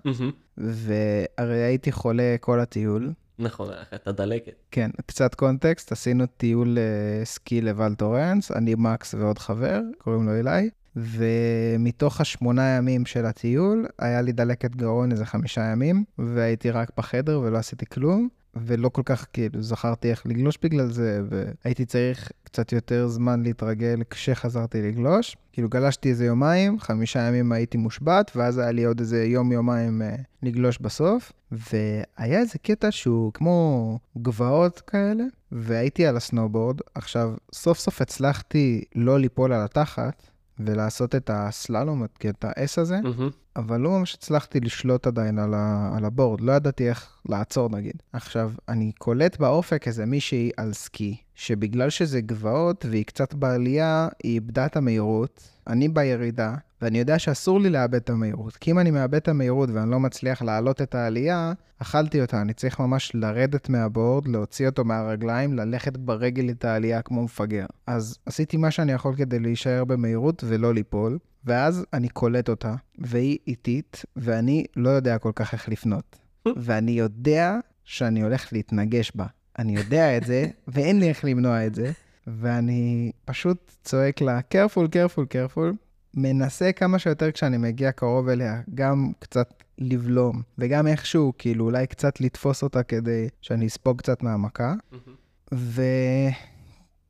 [0.57, 3.11] והרי הייתי חולה כל הטיול.
[3.39, 4.53] נכון, היה לך את הדלקת.
[4.71, 10.69] כן, קצת קונטקסט, עשינו טיול אה, סקי לוולטורנס, אני מקס ועוד חבר, קוראים לו אליי,
[10.95, 17.39] ומתוך השמונה ימים של הטיול, היה לי דלקת גרון איזה חמישה ימים, והייתי רק בחדר
[17.39, 22.71] ולא עשיתי כלום, ולא כל כך כאילו זכרתי איך לגלוש בגלל זה, והייתי צריך קצת
[22.71, 25.37] יותר זמן להתרגל כשחזרתי לגלוש.
[25.53, 30.15] כאילו גלשתי איזה יומיים, חמישה ימים הייתי מושבת, ואז היה לי עוד איזה יום-יומיים אה,
[30.43, 36.79] לגלוש בסוף, והיה איזה קטע שהוא כמו גבעות כאלה, והייתי על הסנובורד.
[36.95, 43.29] עכשיו, סוף סוף הצלחתי לא ליפול על התחת, ולעשות את הסללום, את האס הזה, מהמם.
[43.55, 47.95] אבל לא ממש הצלחתי לשלוט עדיין על, ה, על הבורד, לא ידעתי איך לעצור נגיד.
[48.13, 54.33] עכשיו, אני קולט באופק איזה מישהי על סקי, שבגלל שזה גבעות והיא קצת בעלייה, היא
[54.33, 58.91] איבדה את המהירות, אני בירידה, ואני יודע שאסור לי לאבד את המהירות, כי אם אני
[58.91, 63.69] מאבד את המהירות ואני לא מצליח להעלות את העלייה, אכלתי אותה, אני צריך ממש לרדת
[63.69, 67.65] מהבורד, להוציא אותו מהרגליים, ללכת ברגל את העלייה כמו מפגר.
[67.87, 73.37] אז עשיתי מה שאני יכול כדי להישאר במהירות ולא ליפול, ואז אני קולט אותה, והיא
[73.47, 76.19] איטית, ואני לא יודע כל כך איך לפנות.
[76.63, 79.25] ואני יודע שאני הולך להתנגש בה.
[79.59, 81.91] אני יודע את זה, ואין לי איך למנוע את זה,
[82.27, 85.75] ואני פשוט צועק לה, careful, careful, careful,
[86.13, 92.21] מנסה כמה שיותר כשאני מגיע קרוב אליה, גם קצת לבלום, וגם איכשהו, כאילו, אולי קצת
[92.21, 94.73] לתפוס אותה כדי שאני אספוג קצת מהמכה,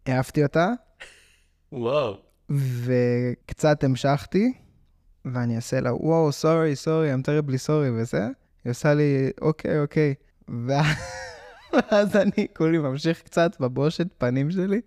[0.08, 0.70] והעפתי אותה,
[1.72, 2.18] וואו.
[2.50, 4.54] וקצת המשכתי,
[5.26, 8.28] ואני אעשה לה, וואו, סורי, סורי, I'm terribly sorry, וזה.
[8.66, 10.14] היא עושה לי, אוקיי, אוקיי.
[10.68, 14.82] ואז- אני כולי ממשיך קצת בבושת פנים שלי,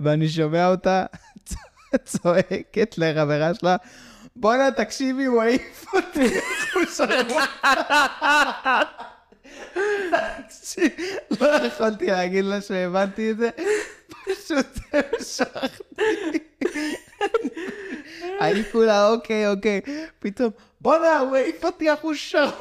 [0.00, 1.06] ואני שומע אותה
[2.04, 3.76] צועקת לחברה שלה,
[4.36, 6.34] בואנה, תקשיבי, הוא העיף אותי.
[6.74, 7.48] הוא שרמוט."
[10.48, 10.90] תקשיב,
[11.40, 13.50] לא יכולתי להגיד לה שהבנתי את זה,
[14.24, 16.02] פשוט המשכתי.
[18.40, 19.80] אני כולה, אוקיי, אוקיי.
[20.18, 22.54] פתאום, בואנה, הוא העיף אותי אחוז שרמוט.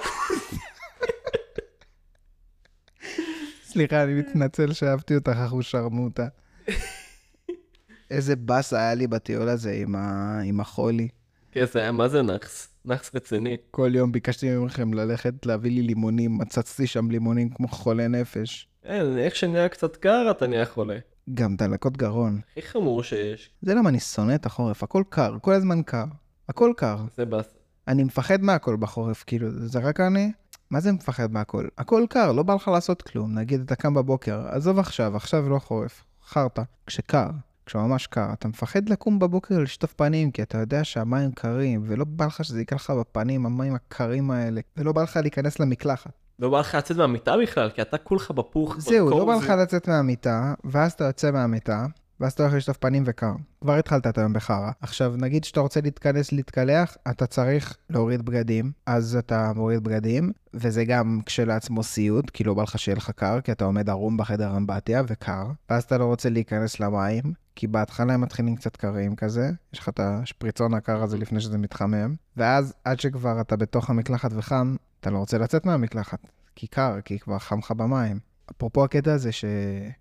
[3.63, 6.27] סליחה, אני מתנצל שאהבתי אותך אחוז שרמוטה.
[8.14, 10.39] איזה באסה היה לי בטיול הזה עם, ה...
[10.45, 11.07] עם החולי.
[11.51, 12.68] כן, זה היה מה זה נאחס?
[12.86, 13.57] נאחס רציני.
[13.72, 18.68] כל יום ביקשתי מכם ללכת להביא לי לימונים, מצצתי שם לימונים כמו חולה נפש.
[18.84, 20.97] אין, איך שנהיה קצת קר אתה נהיה חולה.
[21.34, 22.41] גם דלקות גרון.
[22.57, 26.05] הכי חמור שיש, זה למה אני שונא את החורף, הכל קר, כל הזמן קר.
[26.49, 26.97] הכל קר.
[27.18, 27.49] זה באסה.
[27.88, 30.32] אני מפחד מהכל בחורף, כאילו, זה רק אני?
[30.70, 31.68] מה זה מפחד מהכל?
[31.78, 33.39] הכל קר, לא בא לך לעשות כלום.
[33.39, 36.61] נגיד, אתה קם בבוקר, עזוב עכשיו, עכשיו לא חורף, חרטא.
[36.88, 37.30] כשקר,
[37.66, 42.26] כשממש קר, אתה מפחד לקום בבוקר לשטוף פנים, כי אתה יודע שהמים קרים, ולא בא
[42.26, 46.11] לך שזה ייכנס לך בפנים, המים הקרים האלה, ולא בא לך להיכנס למקלחת.
[46.39, 48.76] לא בא לך לצאת מהמיטה בכלל, כי אתה כולך בפוך.
[48.80, 51.86] זהו, לא בא לך לצאת מהמיטה, ואז אתה יוצא מהמיטה,
[52.20, 53.32] ואז אתה הולך לשטוף פנים וקר.
[53.61, 54.72] כבר התחלת את היום בחרא.
[54.82, 60.86] עכשיו, נגיד שאתה רוצה להתכנס להתקלח, אתה צריך להוריד בגדים, אז אתה מוריד בגדים, וזה
[60.86, 64.57] גם כשלעצמו סיוט, כי לא בא לך שיהיה לך קר, כי אתה עומד ערום בחדר
[64.57, 67.24] אמבטיה וקר, ואז אתה לא רוצה להיכנס למים,
[67.56, 71.58] כי בהתחלה הם מתחילים קצת קרים כזה, יש לך את השפריצון הקר הזה לפני שזה
[71.58, 76.20] מתחמם, ואז עד שכבר אתה בתוך המקלחת וחם, אתה לא רוצה לצאת מהמקלחת,
[76.56, 78.20] כי קר, כי כבר חם לך במים.
[78.51, 79.45] אפרופו הקטע הזה ש...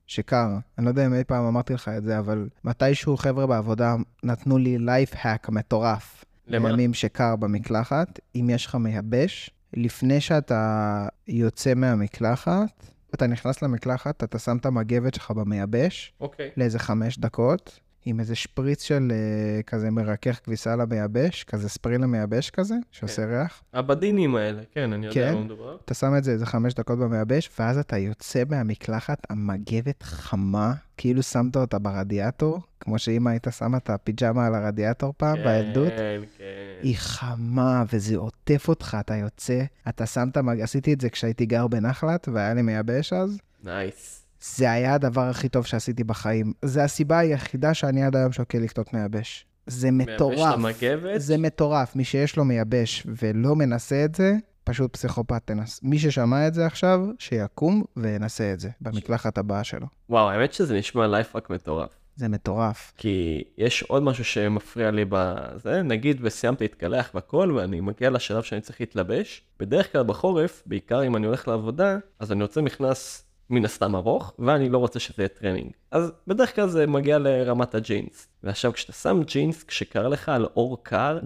[0.07, 0.49] שקר,
[0.79, 4.59] אני לא יודע אם אי פעם אמרתי לך את זה, אבל מתישהו חבר'ה בעבודה נתנו
[4.59, 6.25] לי לייף האק מטורף.
[6.47, 6.69] למה?
[6.69, 14.39] בימים שקר במקלחת, אם יש לך מייבש, לפני שאתה יוצא מהמקלחת, אתה נכנס למקלחת, אתה
[14.39, 16.51] שם את המגבת שלך במייבש אוקיי.
[16.57, 22.51] לאיזה חמש דקות, עם איזה שפריץ של אה, כזה מרכך כביסה למייבש, כזה ספרי למייבש
[22.51, 23.63] כזה, שעושה ריח.
[23.73, 25.35] הבדינים האלה, כן, אני יודע כן.
[25.35, 25.77] מה מדובר.
[25.85, 31.23] אתה שם את זה איזה חמש דקות במייבש, ואז אתה יוצא מהמקלחת, המגבת חמה, כאילו
[31.23, 35.93] שמת אותה ברדיאטור, כמו שאמא הייתה שמה את הפיג'מה על הרדיאטור פעם, בילדות.
[35.97, 36.45] כן, כן.
[36.83, 40.61] היא חמה, וזה עוטף אותך, אתה יוצא, אתה שם את המג...
[40.61, 43.39] עשיתי את זה כשהייתי גר בנחלת, והיה לי מייבש אז.
[43.65, 44.22] nice.
[44.43, 46.53] זה היה הדבר הכי טוב שעשיתי בחיים.
[46.65, 49.47] זה הסיבה היחידה שאני עד היום שוקל לקנות מייבש.
[49.67, 50.39] זה מטורף.
[50.39, 51.21] מייבש למגבת?
[51.21, 51.97] זה מטורף.
[51.97, 54.35] מי שיש לו מייבש ולא מנסה את זה,
[54.65, 55.81] פשוט פסיכופת תנס.
[55.83, 59.87] מי ששמע את זה עכשיו, שיקום וינסה את זה במקלחת הבאה שלו.
[60.11, 61.91] וואו, האמת שזה נשמע life hack מטורף.
[62.17, 62.93] זה מטורף.
[62.97, 68.61] כי יש עוד משהו שמפריע לי בזה, נגיד וסיימתי להתקלח והכל, ואני מגיע לשלב שאני
[68.61, 69.43] צריך להתלבש.
[69.61, 74.35] בדרך כלל בחורף, בעיקר אם אני הולך לעבודה, אז אני רוצה מכנס מן הסתם ארוך,
[74.39, 75.71] ואני לא רוצה שזה יהיה טרנינג.
[75.91, 78.29] אז בדרך כלל זה מגיע לרמת הג'ינס.
[78.43, 81.19] ועכשיו כשאתה שם ג'ינס, כשקר לך על עור קר,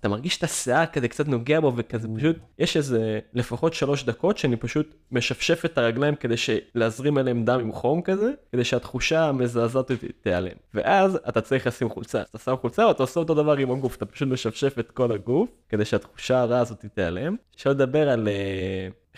[0.00, 4.38] אתה מרגיש את השיער כזה קצת נוגע בו, וכזה פשוט, יש איזה לפחות שלוש דקות
[4.38, 6.34] שאני פשוט משפשף את הרגליים כדי
[6.74, 9.90] להזרים אליהם דם עם חום כזה, כדי שהתחושה המזעזעת
[10.22, 10.56] תיעלם.
[10.74, 12.22] ואז אתה צריך לשים חולצה.
[12.22, 15.48] אתה שם חולצה ואתה עושה אותו דבר עם הגוף, אתה פשוט משפשף את כל הגוף,
[15.68, 17.36] כדי שהתחושה הרעה הזאת תיעלם.
[17.56, 18.28] אפשר לדבר על...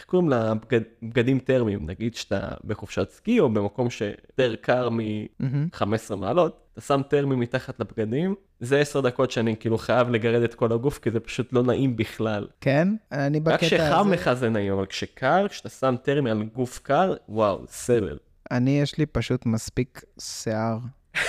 [0.00, 1.86] איך קוראים לבגדים טרמיים?
[1.86, 8.34] נגיד שאתה בחופשת סקי או במקום שיותר קר מ-15 מעלות, אתה שם טרמי מתחת לבגדים,
[8.60, 11.96] זה 10 דקות שאני כאילו חייב לגרד את כל הגוף, כי זה פשוט לא נעים
[11.96, 12.46] בכלל.
[12.60, 12.88] כן?
[13.12, 13.76] אני בקטע רק הזה...
[13.76, 18.18] כשחם לך זה נעים, אבל כשקר, כשאתה שם תרמי על גוף קר, וואו, סבל.
[18.50, 20.78] אני, יש לי פשוט מספיק שיער.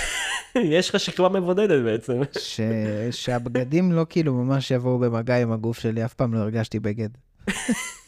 [0.56, 2.22] יש לך שכבה מבודדת בעצם.
[2.40, 2.62] ש...
[3.12, 7.10] שהבגדים לא כאילו ממש יבואו במגע עם הגוף שלי, אף פעם לא הרגשתי בגד.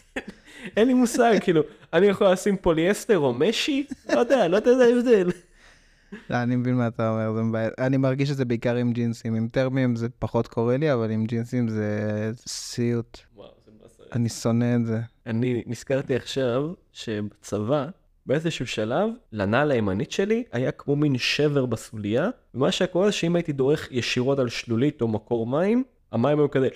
[0.78, 1.61] אין לי מושג, כאילו,
[1.93, 3.88] אני יכול לשים פוליאסטר או משי?
[4.14, 5.32] לא יודע, לא יודע את ההבדל.
[6.30, 7.70] לא, אני מבין מה אתה אומר, זה מבעיה.
[7.80, 9.36] אני מרגיש את זה בעיקר עם ג'ינסים.
[9.36, 13.20] עם טרמים זה פחות קורה לי, אבל עם ג'ינסים זה סיוט.
[14.14, 14.99] אני שונא את זה.
[15.26, 17.88] אני נזכרתי עכשיו שבצבא,
[18.26, 23.36] באיזשהו שלב, לנעל הימנית שלי היה כמו מין שבר בסוליה, ומה שהיה קורה זה שאם
[23.36, 26.68] הייתי דורך ישירות על שלולית או מקור מים, המים היו כזה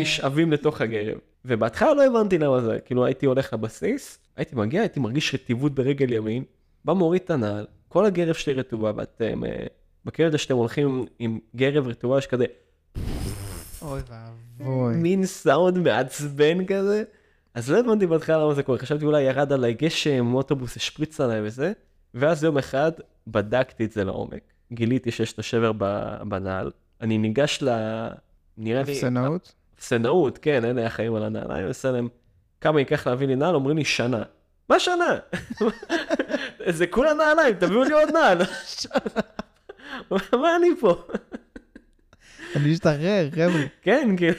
[0.00, 1.18] נשאבים לתוך הגרב.
[1.46, 6.12] ובהתחלה לא הבנתי למה זה, כאילו הייתי הולך לבסיס, הייתי מגיע, הייתי מרגיש רטיבות ברגל
[6.12, 6.44] ימין,
[6.84, 9.42] בא מוריד את הנעל, כל הגרב שלי רטובה, ואתם
[10.04, 12.44] מכירים את זה שאתם הולכים עם גרב רטובה, יש כזה
[13.82, 14.96] אוי ואבוי.
[14.96, 17.04] מין סאונד מעצבן כזה.
[17.54, 21.40] אז לא הבנתי בהתחלה למה זה קורה, חשבתי אולי ירד עליי גשם, אוטובוס השפריץ עליי
[21.42, 21.72] וזה,
[22.14, 22.92] ואז יום אחד
[23.26, 24.40] בדקתי את זה לעומק.
[24.72, 25.72] גיליתי שיש את השבר
[26.28, 26.70] בנעל,
[27.00, 27.68] אני ניגש ל...
[28.58, 28.92] נראה לי...
[28.92, 29.54] אפסנאות?
[29.78, 32.08] אפסנאות, כן, אלה החיים על הנעליים, להם,
[32.60, 33.54] כמה ייקח להביא לי נעל?
[33.54, 34.22] אומרים לי שנה.
[34.68, 35.18] מה שנה?
[36.68, 38.38] זה כולה נעליים, תביאו לי עוד נעל.
[40.32, 41.02] מה אני פה?
[42.56, 43.62] אני משתחרר, חבר'ה.
[43.82, 44.34] כן, כאילו,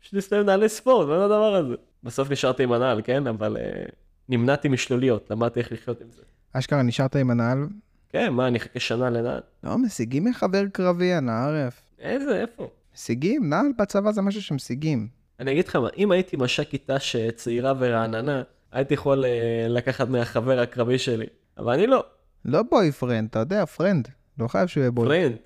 [0.00, 1.74] פשוט נסתיים נעלי ספורט, מה זה הדבר הזה?
[2.02, 3.26] בסוף נשארתי עם הנעל, כן?
[3.26, 3.82] אבל אה,
[4.28, 6.22] נמנעתי משלוליות, למדתי איך לחיות עם זה.
[6.52, 7.66] אשכרה נשארת עם הנעל?
[8.08, 9.40] כן, מה, אני אחכה שנה לנעל?
[9.64, 11.82] לא, משיגים מחבר קרבי, אנא ערף.
[11.98, 12.70] איזה, איפה?
[12.96, 15.08] משיגים, נעל בצבא זה משהו שמשיגים.
[15.40, 18.42] אני אגיד לך מה, אם הייתי מש"קית ת"ש צעירה ורעננה,
[18.72, 21.26] הייתי יכול אה, לקחת מהחבר הקרבי שלי,
[21.58, 22.04] אבל אני לא,
[22.44, 24.08] לא boyfriend, אתה יודע, friend.
[24.38, 25.08] לא חייב שהוא יהיה boy.
[25.08, 25.36] friend.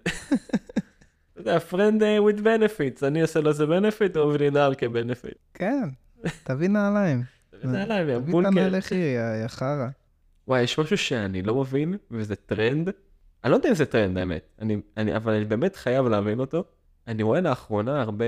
[1.32, 4.74] אתה יודע, friend אה, with benefits, אני אעשה לו איזה benefit, הוא מביא לי נעל
[4.74, 5.34] כ benefit.
[5.54, 5.88] כן,
[6.44, 7.22] תביא נעליים.
[7.64, 8.48] נעליים, יא תביא את בונקר.
[8.48, 9.88] הנעלי חירי, יא חרא.
[10.48, 12.90] וואי, יש משהו שאני לא מבין, וזה טרנד.
[13.44, 16.64] אני לא יודע אם זה טרנד, האמת, אני, אני, אבל אני באמת חייב להבין אותו.
[17.08, 18.24] אני רואה לאחרונה הרבה,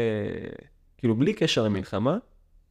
[0.99, 2.19] כאילו בלי קשר למלחמה,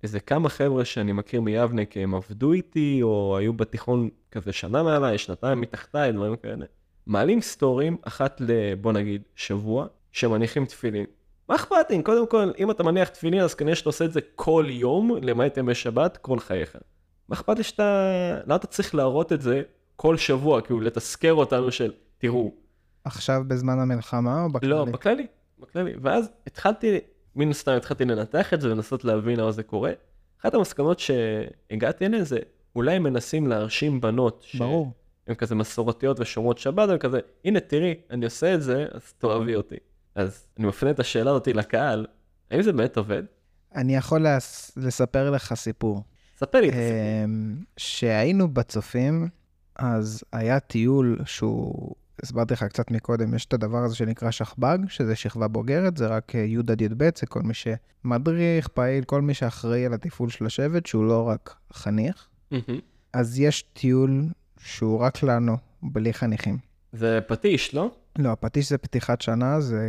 [0.03, 4.83] איזה כמה חבר'ה שאני מכיר מיבנה, כי הם עבדו איתי, או היו בתיכון כזה שנה
[4.83, 6.65] מעליי, שנתיים מתחתיי, דברים כאלה.
[7.05, 8.75] מעלים סטורים אחת ל...
[8.75, 11.05] בוא נגיד, שבוע, שמניחים תפילין.
[11.49, 12.03] מה אכפת לי?
[12.03, 15.57] קודם כל, אם אתה מניח תפילין, אז כנראה שאתה עושה את זה כל יום, למעט
[15.57, 16.75] ימי שבת, כל חייך.
[17.29, 18.07] מה אכפת לי שאתה...
[18.45, 19.61] למה אתה צריך להראות את זה
[19.95, 22.51] כל שבוע, כאילו לתזכר אותנו של, תראו,
[23.03, 24.71] עכשיו בזמן המלחמה או בכללי?
[24.71, 25.27] לא, בכללי,
[25.61, 25.93] בכללי.
[26.01, 26.99] ואז התחלתי,
[27.35, 29.91] מן הסתם התחלתי לנתח את זה ולנסות להבין למה זה קורה.
[30.41, 32.39] אחת המסקנות שהגעתי אליהן זה,
[32.75, 34.43] אולי מנסים להרשים בנות.
[34.47, 34.91] ש- ברור.
[35.27, 39.55] הן כזה מסורתיות ושומרות שבת, הן כזה, הנה תראי, אני עושה את זה, אז תאהבי
[39.55, 39.75] אותי.
[40.15, 42.07] אז אני מפנה את השאלה אותי לקהל,
[42.51, 43.23] האם זה באמת עובד?
[43.75, 46.03] אני יכול לס- לספר לך סיפור.
[46.37, 47.23] ספר לי את הסיפור.
[47.25, 49.27] אמ, שהיינו בצופים,
[49.75, 55.15] אז היה טיול שהוא, הסברתי לך קצת מקודם, יש את הדבר הזה שנקרא שכב"ג, שזה
[55.15, 59.33] שכבה בוגרת, זה רק אה, י' עד י"ב, זה כל מי שמדריך, פעיל, כל מי
[59.33, 62.27] שאחראי על התפעול של השבט, שהוא לא רק חניך.
[62.51, 62.79] מהמם.
[63.13, 64.23] אז יש טיול
[64.59, 66.57] שהוא רק לנו, בלי חניכים.
[66.93, 67.91] זה פטיש, לא?
[68.17, 69.81] לא, הפטיש זה פתיחת שנה, זה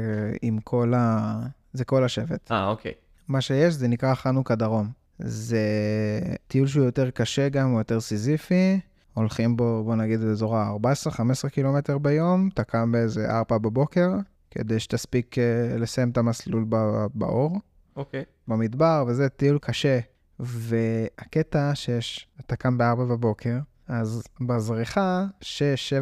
[0.43, 1.39] עם כל ה...
[1.72, 2.53] זה כל השבט.
[2.53, 2.93] אה, אוקיי.
[3.28, 4.89] מה שיש זה נקרא חנוכה דרום.
[5.18, 5.61] זה
[6.47, 8.80] טיול שהוא יותר קשה גם, הוא יותר סיזיפי.
[9.15, 14.11] הולכים בו, בוא נגיד, באזור ה-14-15 קילומטר ביום, אתה קם באיזה 4 בבוקר,
[14.51, 16.65] כדי שתספיק אה, לסיים את המסלול
[17.15, 17.61] באור,
[17.97, 18.25] אוקיי.
[18.49, 19.99] במדבר, וזה טיול קשה.
[20.41, 23.59] והקטע שיש, אתה קם ב-4 בבוקר,
[23.89, 25.45] אז בזריחה, 6-7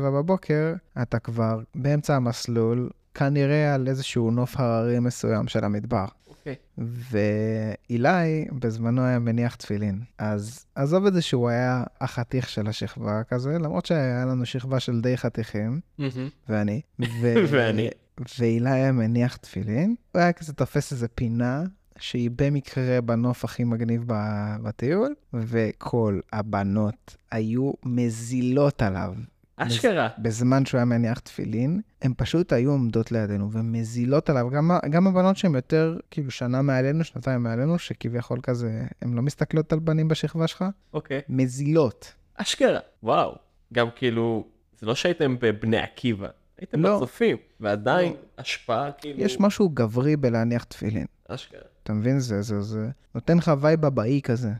[0.00, 6.04] בבוקר, אתה כבר באמצע המסלול, כנראה על איזשהו נוף הררי מסוים של המדבר.
[6.28, 6.54] אוקיי.
[6.78, 10.00] ואילי בזמנו היה מניח תפילין.
[10.18, 15.00] אז עזוב את זה שהוא היה החתיך של השכבה כזה, למרות שהיה לנו שכבה של
[15.00, 16.28] די חתיכים, מהמם.
[16.48, 16.80] ואני.
[17.22, 17.34] ו...
[17.48, 17.88] ואני.
[18.38, 21.64] ואילי היה מניח תפילין, הוא היה כזה תופס איזה פינה.
[21.98, 29.14] שהיא במקרה בנוף הכי מגניב ב- בטיול, וכל הבנות היו מזילות עליו.
[29.66, 30.08] אשכרה.
[30.18, 34.50] בזמן שהוא היה מניח תפילין, הן פשוט היו עומדות לידינו ומזילות עליו.
[34.50, 39.72] גם, גם הבנות שהן יותר, כאילו, שנה מעלינו, שנתיים מעלינו, שכביכול כזה, הן לא מסתכלות
[39.72, 41.20] על בנים בשכבה שלך, אוקיי.
[41.28, 42.14] מזילות.
[42.34, 42.80] אשכרה.
[43.02, 43.34] וואו.
[43.72, 44.46] גם כאילו,
[44.78, 46.96] זה לא שהייתם בבני עקיבא, הייתם לא.
[46.96, 49.20] בצופים, ועדיין השפעה כאילו...
[49.20, 51.06] יש משהו גברי בלהניח תפילין.
[51.28, 51.60] אשכרה.
[51.82, 52.20] אתה מבין?
[52.20, 54.50] זה, זה, זה נותן לך vibe אבהי כזה.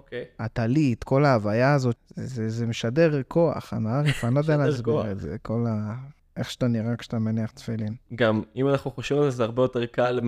[0.00, 0.24] אוקיי.
[0.38, 5.10] הטלית, כל ההוויה הזאת, זה, זה, משדר כוח, אני לא יודע להסביר.
[5.12, 5.94] את זה, כל ה...
[6.36, 7.94] איך שאתה נראה כשאתה מניח תפילין.
[8.14, 10.20] גם אם אנחנו חושבים על זה, זה הרבה יותר קל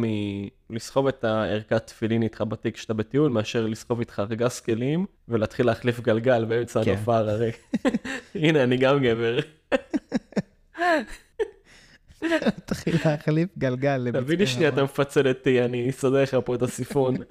[0.70, 6.00] מלסחוב את הערכת תפילין איתך בתיק כשאתה בטיול, מאשר לסחוב איתך ארגז כלים ולהתחיל להחליף
[6.00, 6.90] גלגל באמצע כן.
[6.90, 7.50] הנוף ההררי.
[8.34, 9.38] הנה, אני גם גבר.
[12.64, 14.08] תתחיל להחליף גלגל.
[14.12, 14.68] תביא לי שנייה.
[14.68, 17.14] אתה מפצל אותי, אני אסדר לך פה את הסיפון.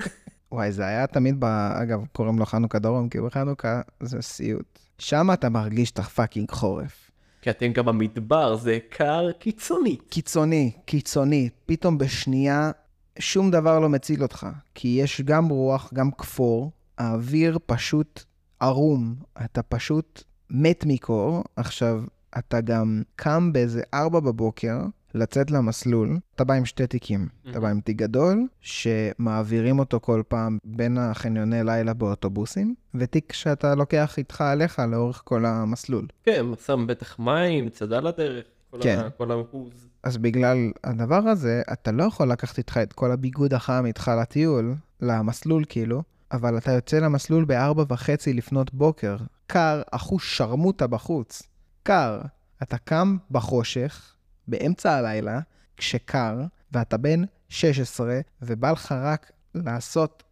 [0.51, 1.45] וואי, זה היה תמיד, ב...
[1.81, 4.79] אגב, קוראים לו חנוכה דרום, כי בחנוכה זה סיוט.
[4.97, 7.11] שם אתה מרגיש את הפאקינג חורף.
[7.41, 9.97] כי אתם גם במדבר, זה קר קיצוני.
[10.09, 11.49] קיצוני, קיצוני.
[11.65, 12.71] פתאום בשנייה
[13.19, 14.47] שום דבר לא מציל אותך.
[14.75, 18.23] כי יש גם רוח, גם כפור, האוויר פשוט
[18.59, 19.15] ערום.
[19.45, 21.43] אתה פשוט מת מקור.
[21.55, 22.03] עכשיו,
[22.37, 24.77] אתה גם קם באיזה ארבע בבוקר
[25.13, 26.17] לצאת למסלול.
[26.35, 27.27] אתה בא עם שתי תיקים.
[27.49, 33.75] אתה בא עם תיק גדול, שמעבירים אותו כל פעם בין החניוני לילה באוטובוסים, ותיק שאתה
[33.75, 36.07] לוקח איתך עליך לאורך כל המסלול.
[36.23, 38.99] כן, שם בטח מים, צדה לדרך, כל כן.
[39.05, 39.87] ה- כל ההוז.
[40.03, 44.75] אז בגלל הדבר הזה, אתה לא יכול לקחת איתך את כל הביגוד החם איתך לטיול,
[45.01, 49.15] למסלול כאילו, אבל אתה יוצא למסלול בארבע וחצי לפנות בוקר.
[49.47, 51.43] קר, אחוז שרמוטה בחוץ.
[51.83, 52.21] קר.
[52.63, 54.10] אתה קם בחושך,
[54.51, 55.39] באמצע הלילה,
[55.77, 56.39] כשקר,
[56.71, 60.23] ואתה בן 16, ובא לך רק לעשות,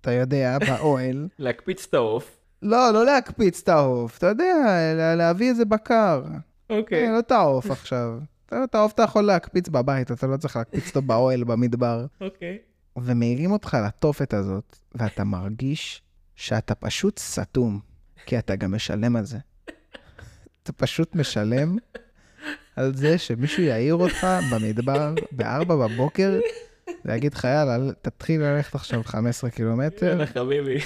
[0.00, 2.38] אתה יודע, באוהל, להקפיץ את העוף.
[2.62, 4.54] לא, לא להקפיץ את העוף, אתה יודע,
[4.96, 6.22] לה- להביא איזה בקר.
[6.70, 7.06] אוקיי.
[7.06, 8.18] כן, לא את העוף עכשיו.
[8.64, 12.06] את העוף אתה יכול להקפיץ בבית, אתה לא צריך להקפיץ אותו באוהל במדבר.
[12.20, 12.58] אוקיי.
[12.96, 16.02] ומעירים אותך לתופת הזאת, ואתה מרגיש
[16.36, 17.80] שאתה פשוט סתום,
[18.26, 19.38] כי אתה גם משלם על זה.
[20.62, 21.76] אתה פשוט משלם
[22.78, 26.40] על זה שמישהו יעיר אותך במדבר ב-4 בבוקר,
[27.04, 30.06] ויגיד לך, יאללה, תתחיל ללכת עכשיו 15 קילומטר.
[30.06, 30.78] יאללה חביבי.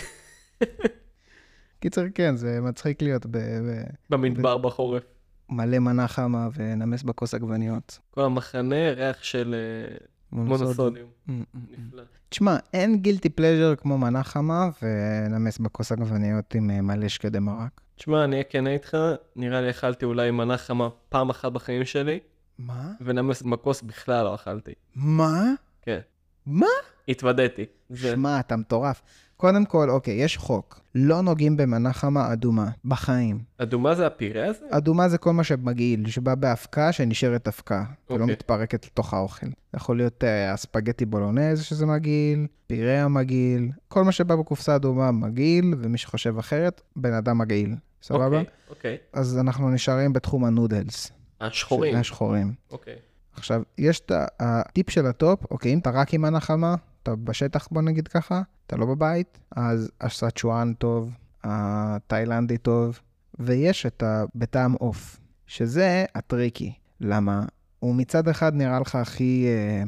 [1.81, 5.03] קיצר, כן, זה מצחיק להיות ב- במדבר בחורף.
[5.49, 7.99] במלא מנה חמה ונמס בכוס עגבניות.
[8.11, 9.97] כל המחנה ריח של אה,
[10.33, 11.11] מונוסודיום.
[11.29, 12.03] Mm, נפלא.
[12.29, 17.81] תשמע, אין גילטי פלז'ר כמו מנה חמה ונמס בכוס עגבניות עם אה, מלא שקדי מרק.
[17.97, 18.97] תשמע, אני אהיה כן איתך,
[19.37, 22.21] נראה לי אכלתי אולי מנה חמה פעם אחת בחיים שלי,
[22.59, 22.93] מה?
[23.01, 24.73] ונמס בכוס בכלל לא אכלתי.
[24.95, 25.43] מה?
[25.83, 25.99] כן.
[26.47, 26.67] מה?
[27.09, 27.65] התוודעתי.
[27.95, 29.03] שמע, אתה מטורף.
[29.43, 30.81] קודם כל, אוקיי, יש חוק.
[30.95, 33.39] לא נוגעים במנה חמה אדומה, בחיים.
[33.59, 34.67] אדומה זה הפירה הזה?
[34.71, 38.33] אדומה זה כל מה שמגעיל, שבא באבקה, שנשארת אבקה, ולא אוקיי.
[38.33, 39.47] מתפרקת לתוך האוכל.
[39.77, 45.75] יכול להיות אה, הספגטי בולונז שזה מגעיל, פירה מגעיל, כל מה שבא בקופסה אדומה מגעיל,
[45.79, 47.75] ומי שחושב אחרת, בן אדם מגעיל.
[48.03, 48.25] סבבה?
[48.39, 48.97] אוקיי, אוקיי.
[49.13, 51.13] אז אנחנו נשארים בתחום הנודלס.
[51.41, 51.97] השחורים.
[51.97, 52.53] השחורים.
[52.71, 52.97] אוקיי.
[53.37, 57.69] עכשיו, יש את הטיפ של הטופ, אוקיי, אם אתה רק עם מנה חמה, אתה בשטח
[57.71, 61.11] בוא נגיד ככה, אתה לא בבית, אז הסצ'ואן טוב,
[61.45, 63.01] התאילנדי טוב,
[63.39, 64.03] ויש את.
[64.35, 66.73] בטעם עוף, שזה ה tricky.
[67.01, 67.45] למה?
[67.79, 69.83] הוא מצד אחד נראה לך הכי אה,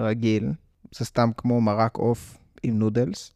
[0.00, 0.52] רגיל,
[0.94, 3.32] זה סתם כמו מרק עוף עם נודלס,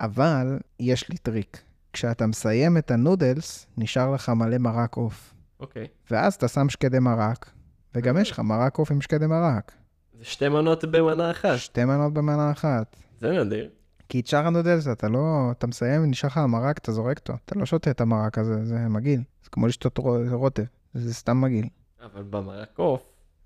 [0.00, 1.62] אבל יש לי טריק.
[1.92, 5.34] כשאתה מסיים את הנודלס, נשאר לך מלא מרק עוף.
[5.60, 5.86] אוקיי.
[6.10, 7.50] ואז אתה שם שקדי מרק,
[7.94, 9.72] וגם יש לך מרק עוף עם שקדי מרק.
[10.18, 11.56] זה שתי מנות במנה אחת.
[11.56, 12.96] שתי מנות במנה אחת.
[13.20, 13.68] זה נדיר.
[14.08, 17.32] כי את שאר הנודלס אתה לא, אתה מסיים, נשאר לך המרק, אתה זורק אותו.
[17.44, 19.20] אתה לא שותה את המרק הזה, זה מגעיל.
[19.44, 20.62] זה כמו לשתות רו- רוטב,
[20.94, 21.66] זה סתם מגעיל.
[22.04, 23.02] אבל במרק עוף,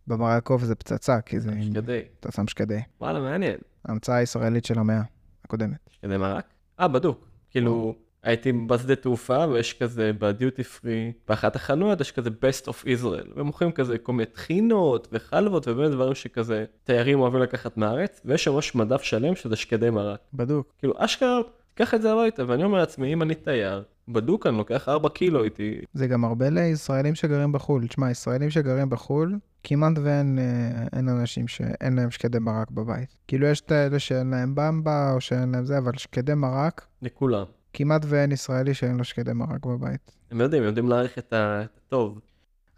[0.06, 1.50] במרק עוף זה פצצה, כי זה...
[1.62, 2.00] שקדי.
[2.20, 2.80] אתה שם שקדי.
[3.00, 3.56] וואלה, מעניין.
[3.84, 5.02] המצאה הישראלית של המאה
[5.44, 5.78] הקודמת.
[5.90, 6.44] שקדי מרק?
[6.80, 7.28] אה, בדוק.
[7.50, 13.28] כאילו, הייתי בשדה תעופה, ויש כזה בדיוטי פרי, באחת החנויות יש כזה best of Israel,
[13.36, 18.74] ומוכרים כזה כל מיני טחינות וחלבות ובאמת דברים שכזה תיירים אוהבים לקחת מהארץ, ויש ממש
[18.74, 20.20] מדף שלם שזה שקדי מרק.
[20.34, 20.72] בדוק.
[20.78, 21.40] כאילו, אשכרה,
[21.74, 25.44] תיקח את זה הביתה, ואני אומר לעצמי, אם אני תייר, בדוק אני לוקח 4 קילו
[25.44, 25.80] איתי.
[25.92, 27.86] זה גם הרבה לישראלים שגרים בחו"ל.
[27.86, 33.16] תשמע, ישראלים שגרים בחו"ל, כמעט ואין אה, אין אנשים שאין להם שקדי מרק בבית.
[33.28, 37.44] כאילו, יש את האלה שאין להם במבה, או שאין להם זה, אבל שקדי מרק, לכולם.
[37.72, 40.16] כמעט ואין ישראלי שאין לו שקדי מרק בבית.
[40.30, 42.20] הם יודעים, הם יודעים להעריך את הטוב.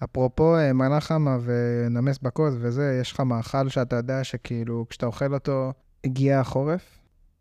[0.04, 5.34] אפרופו אה, מנה חמה ונמס בכוס וזה, יש לך מאכל שאתה יודע שכאילו, כשאתה אוכל
[5.34, 5.72] אותו,
[6.04, 6.98] הגיע החורף?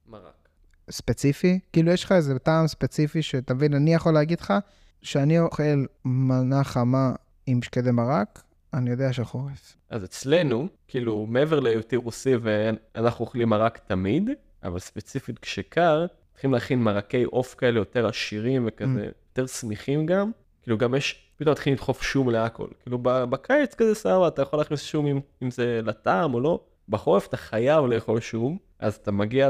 [0.08, 0.48] מרק.
[0.92, 1.60] ספציפי?
[1.74, 4.54] כאילו, יש לך איזה טעם ספציפי שאתה מבין, אני יכול להגיד לך
[5.02, 7.12] שאני אוכל מנה חמה
[7.46, 8.44] עם שקדי מרק,
[8.74, 9.78] אני יודע שחורף.
[9.90, 14.30] אז אצלנו, כאילו, מעבר להיותי רוסי ואנחנו אוכלים מרק תמיד,
[14.64, 16.06] אבל ספציפית כשקר,
[16.42, 20.32] צריכים להכין מרקי עוף כאלה יותר עשירים וכזה, יותר שמיכים גם.
[20.64, 22.68] כאילו גם יש, פתאום מתחילים לדחוף שום להכל.
[22.84, 26.60] כאילו בקיץ כזה סבבה, אתה יכול להכניס שום אם, אם זה לטעם או לא.
[26.90, 29.50] בחורף אתה חייב לאכול שום, אז אתה מגיע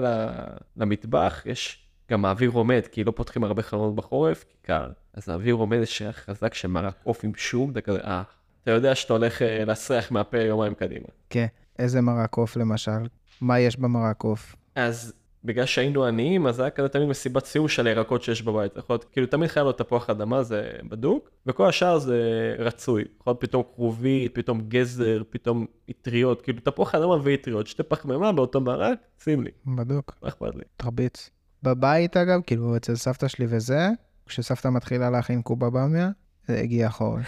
[0.77, 4.89] למטבח, יש גם האוויר עומד, כי לא פותחים הרבה חלונות בחורף, כי קר.
[5.13, 8.23] אז האוויר עומד יש ריח חזק של מרק עוף עם שום, אתה כזה, אה,
[8.63, 11.07] אתה יודע שאתה הולך אה, להסריח מהפה יומיים קדימה.
[11.29, 11.45] כן.
[11.79, 13.07] איזה מרק עוף למשל?
[13.41, 14.55] מה יש במרק עוף?
[14.75, 15.13] אז
[15.43, 18.77] בגלל שהיינו עניים, אז היה כזה תמיד מסיבת סיום של הירקות שיש בבית.
[18.77, 22.21] יכול להיות, כאילו תמיד חייב להיות תפוח אדמה, זה בדוק, וכל השאר זה
[22.59, 23.03] רצוי.
[23.21, 28.61] יכול להיות פתאום כרובית, פתאום גזר, פתאום אטריות, כאילו תפוח אדמה ואטריות, שתי פחמימה באותו
[28.61, 30.15] מרק, שים לי, בדוק.
[30.23, 30.63] לא אכפת לי.
[30.77, 31.29] תרביץ.
[31.63, 33.89] בבית אגב, כאילו אצל סבתא שלי וזה,
[34.25, 36.09] כשסבתא מתחילה להכין קובה במיה,
[36.47, 37.25] זה הגיע החורף.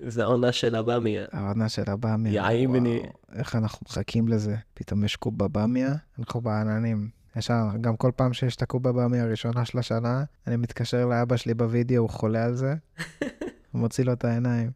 [0.00, 1.26] זה העונה של הבמיה.
[1.32, 1.82] העונה של
[2.50, 2.98] אימני.
[2.98, 4.56] וואו, איך אנחנו מחכים לזה.
[4.74, 7.08] פתאום יש קובה במיה, אנחנו בעננים.
[7.36, 11.54] ישר, גם כל פעם שיש את הקובה במיה הראשונה של השנה, אני מתקשר לאבא שלי
[11.54, 12.74] בווידאו, הוא חולה על זה,
[13.72, 14.70] הוא מוציא לו את העיניים.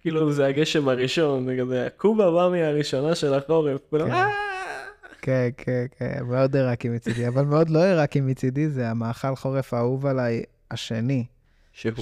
[0.00, 3.80] כאילו זה הגשם הראשון, זה כזה, קובה במיה הראשונה של החורף.
[3.90, 4.12] כולם, כן.
[4.12, 4.28] "אה!"
[5.22, 10.06] כן, כן, כן, מאוד עיראקי מצידי, אבל מאוד לא עיראקי מצידי, זה המאכל חורף האהוב
[10.06, 11.24] עליי השני,
[11.72, 11.94] שהוא.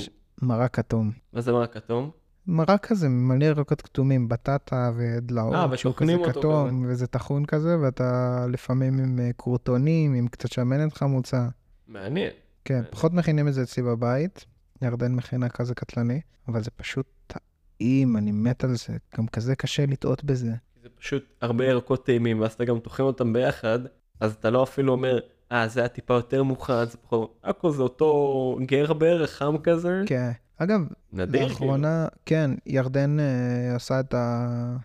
[0.43, 1.11] מרק כתום.
[1.33, 2.11] מה זה מרק כתום?
[2.49, 7.45] מרק כזה מלא ירקות כתומים, בטטה אה, ודלעות, שהוא כזה וטוחנים אותו כתום, וזה טחון
[7.47, 11.49] כזה, ואתה לפעמים עם אה, קורטונים, עם קצת שמנת חמוצה.
[11.89, 12.31] מעניין.
[12.65, 12.91] כן, אה.
[12.91, 14.45] פחות מכינים את זה אצלי בבית,
[14.83, 18.97] ירדן מכינה כזה קטלני, אבל זה פשוט טעים, אני מת על זה.
[19.17, 20.53] גם כזה קשה לטעות בזה.
[20.83, 23.79] זה פשוט הרבה ירקות טעימים, ואז אתה גם טוחן אותם ביחד,
[24.21, 25.19] אז אתה לא אפילו אומר,
[25.53, 30.03] אה, זה היה טיפה יותר מוכן, זה פחות, הכל זה אותו גר בערך, חם כזה.
[30.07, 30.31] כן.
[30.59, 31.49] אגב, נדיר, כאילו.
[31.49, 34.77] לאחרונה, כן, ירדן אה, עשה את ה...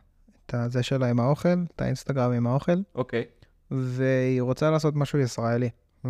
[0.46, 3.24] את הזה שלה עם האוכל, את האינסטגרם עם האוכל, אוקיי.
[3.72, 5.70] והיא רוצה לעשות משהו ישראלי.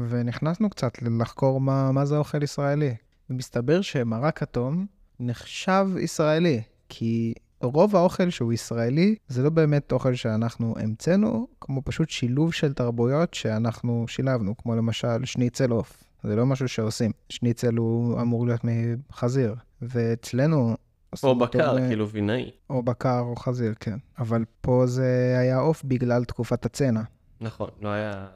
[0.09, 2.95] ונכנסנו קצת לחקור מה, מה זה אוכל ישראלי.
[3.29, 4.85] ומסתבר שמרק כתום
[5.19, 12.09] נחשב ישראלי, כי רוב האוכל שהוא ישראלי זה לא באמת אוכל שאנחנו המצאנו, כמו פשוט
[12.09, 16.03] שילוב של תרבויות שאנחנו שילבנו, כמו למשל שניצל עוף.
[16.23, 17.11] זה לא משהו שעושים.
[17.29, 20.75] שניצל הוא אמור להיות מחזיר, ואצלנו...
[21.23, 22.51] או בקר, ב- כאילו וינאי.
[22.69, 23.97] או בקר או חזיר, כן.
[24.19, 27.01] אבל פה זה היה עוף בגלל תקופת הצנע.
[27.41, 28.27] נכון, לא היה...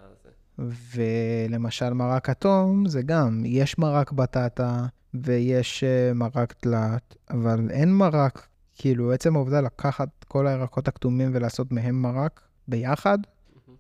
[0.60, 8.48] ולמשל מרק כתום זה גם, יש מרק בטטה ויש אה, מרק תלת, אבל אין מרק,
[8.76, 13.18] כאילו עצם העובדה לקחת כל הירקות הכתומים ולעשות מהם מרק ביחד,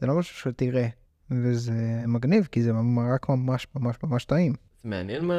[0.01, 0.87] זה לא משהו שתראה.
[1.31, 4.53] וזה מגניב, כי זה מרק ממש ממש ממש טעים.
[4.83, 5.35] מעניין מה,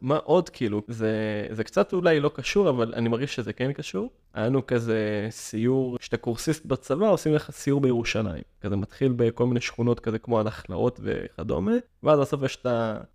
[0.00, 1.12] מה עוד כאילו, זה,
[1.50, 4.10] זה קצת אולי לא קשור, אבל אני מרגיש שזה כן קשור.
[4.38, 8.42] היה לנו כזה סיור, כשאתה קורסיסט בצבא עושים לך סיור בירושלים.
[8.60, 11.72] כזה מתחיל בכל מיני שכונות כזה כמו הנחלאות וכדומה,
[12.02, 12.66] ואז בסוף יש את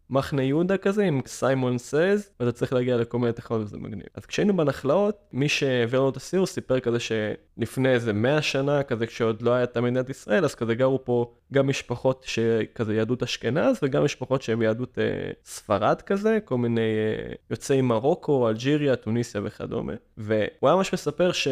[0.10, 4.06] המחנה יהודה כזה עם Simon says, ואתה צריך להגיע לכל מיני טכנולוגיות, זה מגניב.
[4.14, 9.08] אז כשהיינו בנחלאות, מי שהעביר לנו את הסיור סיפר כזה שלפני איזה 100 שנה, כזה
[9.08, 14.04] כשעוד לא הייתה מדינת ישראל, אז כזה גרו פה גם משפחות שכזה יהדות אשכנז, וגם
[14.04, 19.94] משפחות שהן יהדות אה, ספרד כזה, כל מיני אה, יוצאי מרוקו, אלג'יריה, טוניסיה וכדומה.
[20.18, 21.48] והוא היה ממש מספר ש...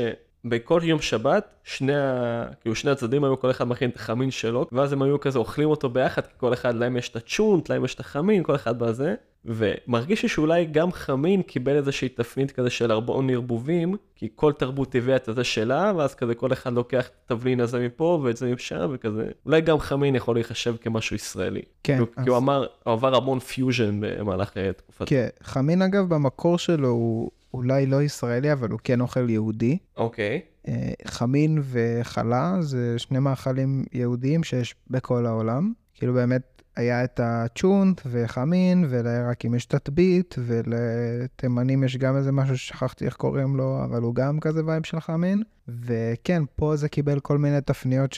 [0.45, 2.45] בכל יום שבת, שני, ה...
[2.61, 5.69] כאילו שני הצדדים היו כל אחד מכין את החמין שלו, ואז הם היו כזה אוכלים
[5.69, 8.79] אותו ביחד, כי כל אחד להם יש את הצ'ונט, להם יש את החמין, כל אחד
[8.79, 14.53] בזה, ומרגיש לי שאולי גם חמין קיבל איזושהי תפנית כזה של ארבעון ערבובים, כי כל
[14.53, 18.37] תרבות הביאה את הזה שלה, ואז כזה כל אחד לוקח את התבלין הזה מפה ואת
[18.37, 21.61] זה משם, וכזה, אולי גם חמין יכול להיחשב כמשהו ישראלי.
[21.83, 25.09] כן, כאילו, אז- כי הוא אמר, הוא עבר המון פיוז'ן במהלך אה, תקופת...
[25.09, 29.77] כן, חמין אגב במקור שלו הוא אולי לא ישראלי, אבל הוא כן אוכל יהודי.
[29.97, 35.73] אוקיי, אה, חמין וחלה זה שני מאכלים יהודיים שיש בכל העולם.
[35.93, 43.05] כאילו באמת היה את הצ'ונט וחמין, ולעיראקים יש ת'טבית, ולתימנים יש גם איזה משהו ששכחתי
[43.05, 45.43] איך קוראים לו, אבל הוא גם כזה vibe של חמין.
[45.67, 48.13] וכן, פה זה קיבל כל מיני תפניות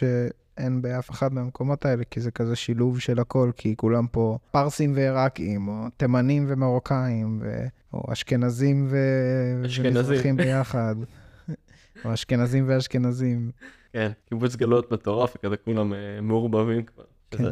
[0.58, 4.93] שאין באף אחד מהמקומות האלה, כי זה כזה שילוב של הכל, כי כולם פה פרסים
[4.95, 7.66] ועיראקים, או תימנים ומרוקאים, ו...
[7.93, 8.97] או אשכנזים ו...
[9.84, 10.95] ומזרחים ביחד.
[12.06, 13.51] או אשכנזים ואשכנזים.
[13.93, 17.04] כן, קיבוץ גלויות מטורף, וכזה כולם אה, מעורבבים כבר.
[17.32, 17.43] כן.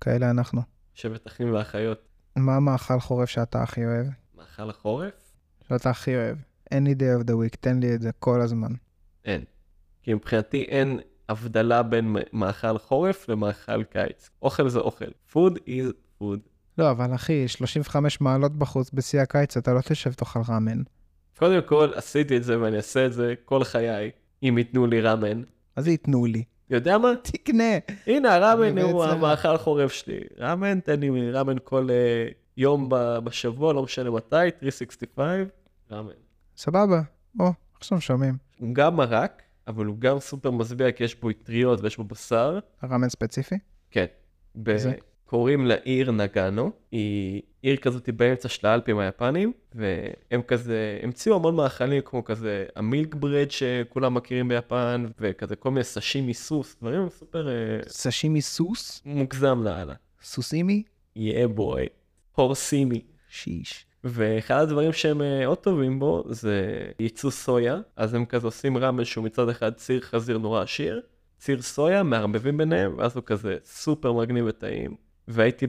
[0.00, 0.62] כאלה אנחנו.
[0.94, 1.98] שבט אחים ואחיות.
[2.36, 4.06] מה המאכל חורף שאתה הכי אוהב?
[4.36, 5.12] מאכל החורף?
[5.68, 6.36] שאתה הכי אוהב.
[6.74, 8.72] any day of the week, תן לי את זה כל הזמן.
[9.24, 9.44] אין.
[10.02, 11.00] כי מבחינתי אין
[11.30, 14.30] הבדלה בין מאכל חורף למאכל קיץ.
[14.42, 15.04] אוכל זה אוכל.
[15.32, 16.38] food is food.
[16.78, 20.82] לא, אבל אחי, 35 מעלות בחוץ בשיא הקיץ, אתה לא תשב תאכל ראמן.
[21.38, 24.10] קודם כל, עשיתי את זה ואני אעשה את זה כל חיי,
[24.42, 25.42] אם ייתנו לי ראמן.
[25.76, 26.44] אז ייתנו לי.
[26.70, 27.08] יודע מה?
[27.22, 27.64] תקנה.
[28.06, 30.20] הנה, הראמן הוא בעצם- המאכל חורף שלי.
[30.38, 32.86] ראמן, תן לי ראמן כל אה, יום
[33.24, 35.48] בשבוע, לא משנה מתי, 365,
[35.90, 36.10] ראמן.
[36.56, 37.00] סבבה.
[37.40, 38.34] או, עכשיו שומעים.
[38.72, 42.58] גם מרק, אבל הוא גם סופר משביע, כי יש בו אטריות ויש בו בשר.
[42.82, 43.54] ראמן ספציפי?
[43.90, 44.06] כן.
[44.56, 44.94] ב- זה?
[45.24, 51.56] קוראים לה עיר נגאנו, היא עיר כזאת באמצע של האלפים היפנים, והם כזה המציאו המון
[51.56, 57.08] מאכלים כמו כזה ה milk bread שכולם מכירים ביפן, וכזה כל מיני סשימי סוס, דברים
[57.08, 57.54] סופר אה,
[57.88, 59.02] סשימי סוס?
[59.04, 59.94] מוגזם לאללה.
[60.22, 60.82] סוסימי?
[61.16, 61.86] יא בוי,
[62.34, 63.00] הורסימי.
[63.28, 63.86] שיש.
[64.04, 69.24] ואחד הדברים שהם אה, טובים בו זה ייצוא סויה, אז הם כזה עושים רמל שהוא
[69.24, 71.00] מצד אחד ציר חזיר נורא עשיר,
[71.38, 74.96] ציר סויה, מערבבים ביניהם, ואז הוא כזה סופר מגניב וטעים.
[75.28, 75.66] והייתי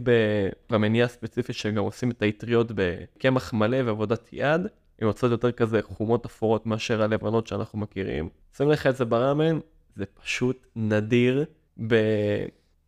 [0.69, 4.61] ברמניה ספציפית שגם עושים את האטריות בקמח מלא ועבודת יד,
[5.01, 8.29] עם יוצאות יותר כזה חומות אפורות מאשר הלבנות שאנחנו מכירים.
[8.57, 9.59] שים לך את זה ברמן,
[9.95, 11.45] זה פשוט נדיר.
[11.88, 11.95] ב...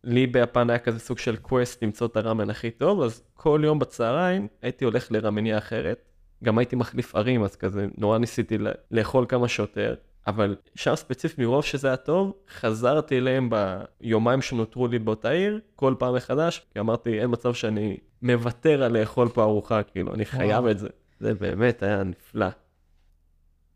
[0.04, 3.78] לי ביפן היה כזה סוג של קווסט למצוא את הרמן הכי טוב, אז כל יום
[3.78, 6.08] בצהריים הייתי הולך לרמניה אחרת.
[6.44, 8.58] גם הייתי מחליף ערים, אז כזה נורא ניסיתי
[8.90, 9.94] לאכול כמה שיותר.
[10.26, 15.94] אבל שם ספציפית מרוב שזה היה טוב, חזרתי אליהם ביומיים שנותרו לי באותה עיר, כל
[15.98, 20.60] פעם מחדש, כי אמרתי, אין מצב שאני מוותר על לאכול פה ארוחה, כאילו, אני חייב
[20.60, 20.70] וואו.
[20.70, 20.88] את זה.
[21.20, 22.46] זה באמת היה נפלא.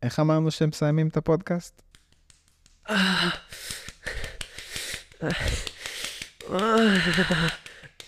[0.03, 1.81] איך אמרנו שהם מסיימים את הפודקאסט?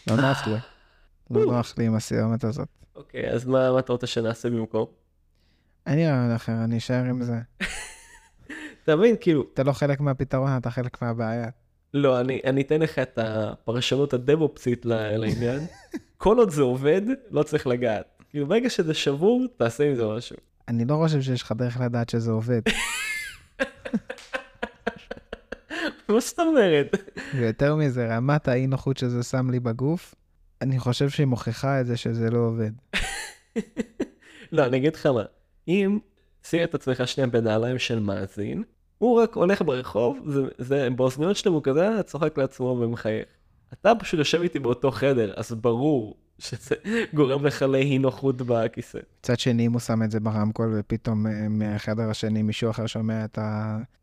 [0.08, 0.56] לא נוח לי.
[1.32, 2.68] לא נוח לי עם הסיומת הזאת.
[2.96, 4.86] אוקיי, אז מה אתה רוצה שנעשה במקום?
[5.86, 7.38] אין לי רעיון אחר, אני אשאר עם זה.
[8.84, 9.16] אתה מבין?
[9.22, 11.50] כאילו, אתה לא חלק מהפתרון, אתה חלק מהבעיה.
[11.94, 15.60] לא, אני, אני אתן לך את הפרשנות הדב-אופסית לעניין.
[16.18, 18.24] כל עוד זה עובד, לא צריך לגעת.
[18.30, 20.36] כאילו, ברגע שזה שבור, תעשה עם זה משהו.
[20.68, 22.62] אני לא חושב שיש לך דרך לדעת שזה עובד.
[26.12, 26.95] מה זאת אומרת?
[27.36, 30.16] ויותר מזה, רמת האי נוחות שזה שם לי בגוף,
[30.62, 32.72] אני חושב שהיא מוכיחה את זה שזה לא עובד.
[34.51, 35.24] לא, אני אגיד לך מה.
[35.68, 35.99] אם
[36.43, 38.64] שים את עצמך שנייה בנעליים של מאזין,
[38.97, 43.26] הוא רק הולך ברחוב, זה, זה באוזניות שלו הוא כזה צוחק לעצמו ומחייך.
[43.74, 46.76] אתה פשוט יושב איתי באותו חדר, אז ברור שזה
[47.14, 49.00] גורם לך לאי נוחות בכיסא.
[49.20, 53.26] מצד שני, אם הוא שם את זה ברמקול, ופתאום אה, מהחדר השני מישהו אחר שומע
[53.26, 53.39] את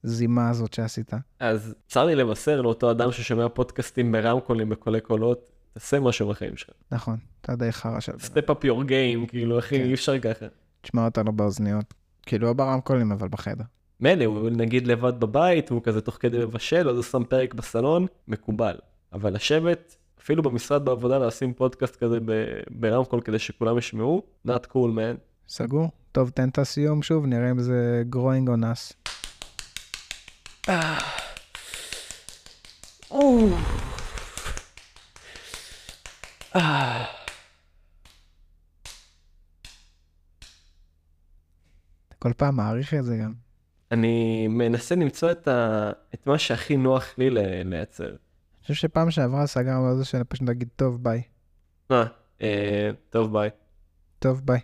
[0.05, 1.13] הזימה הזאת שעשית.
[1.41, 6.75] אז צר לי לבשר לאותו אדם ששומע פודקאסטים ברמקולים בקולי קולות, תעשה משהו בחיים שלך.
[6.93, 8.13] נכון, אתה די חרא של...
[8.19, 9.85] סטפ אפ יור גיים, כאילו אחי, כן.
[9.85, 10.47] אי אפשר ככה.
[10.81, 11.95] תשמע אותנו באוזניות.
[12.23, 13.65] כאילו, לא ברמקולים, אבל בחדר.
[14.01, 18.07] מילא, הוא נגיד לבד בבית, הוא כזה תוך כדי מבשל, אז הוא שם פרק בסלון,
[18.29, 18.77] מקובל.
[19.13, 19.97] אבל לשבת,
[20.29, 22.19] אפילו במשרד בעבודה, לשים פודקאסט כזה
[22.71, 25.17] ברמקול כדי שכולם ישמעו, not cool man.
[25.49, 25.91] סגור?
[26.13, 28.95] טוב, תן את הסיום שוב, נראה אם זה growing on us.
[42.19, 43.33] כל פעם מעריך את זה גם.
[43.93, 45.91] אני מנסה למצוא את, ה...
[46.15, 47.31] את מה שהכי נוח לי
[47.65, 48.17] לייצר.
[48.69, 51.23] חושב שפעם שעברה סגרנו על זה שאני פשוט נגיד, טוב, ביי.
[51.91, 52.05] אה,
[52.43, 53.51] אה, טוב ביי.
[54.19, 54.61] טוב, ביי.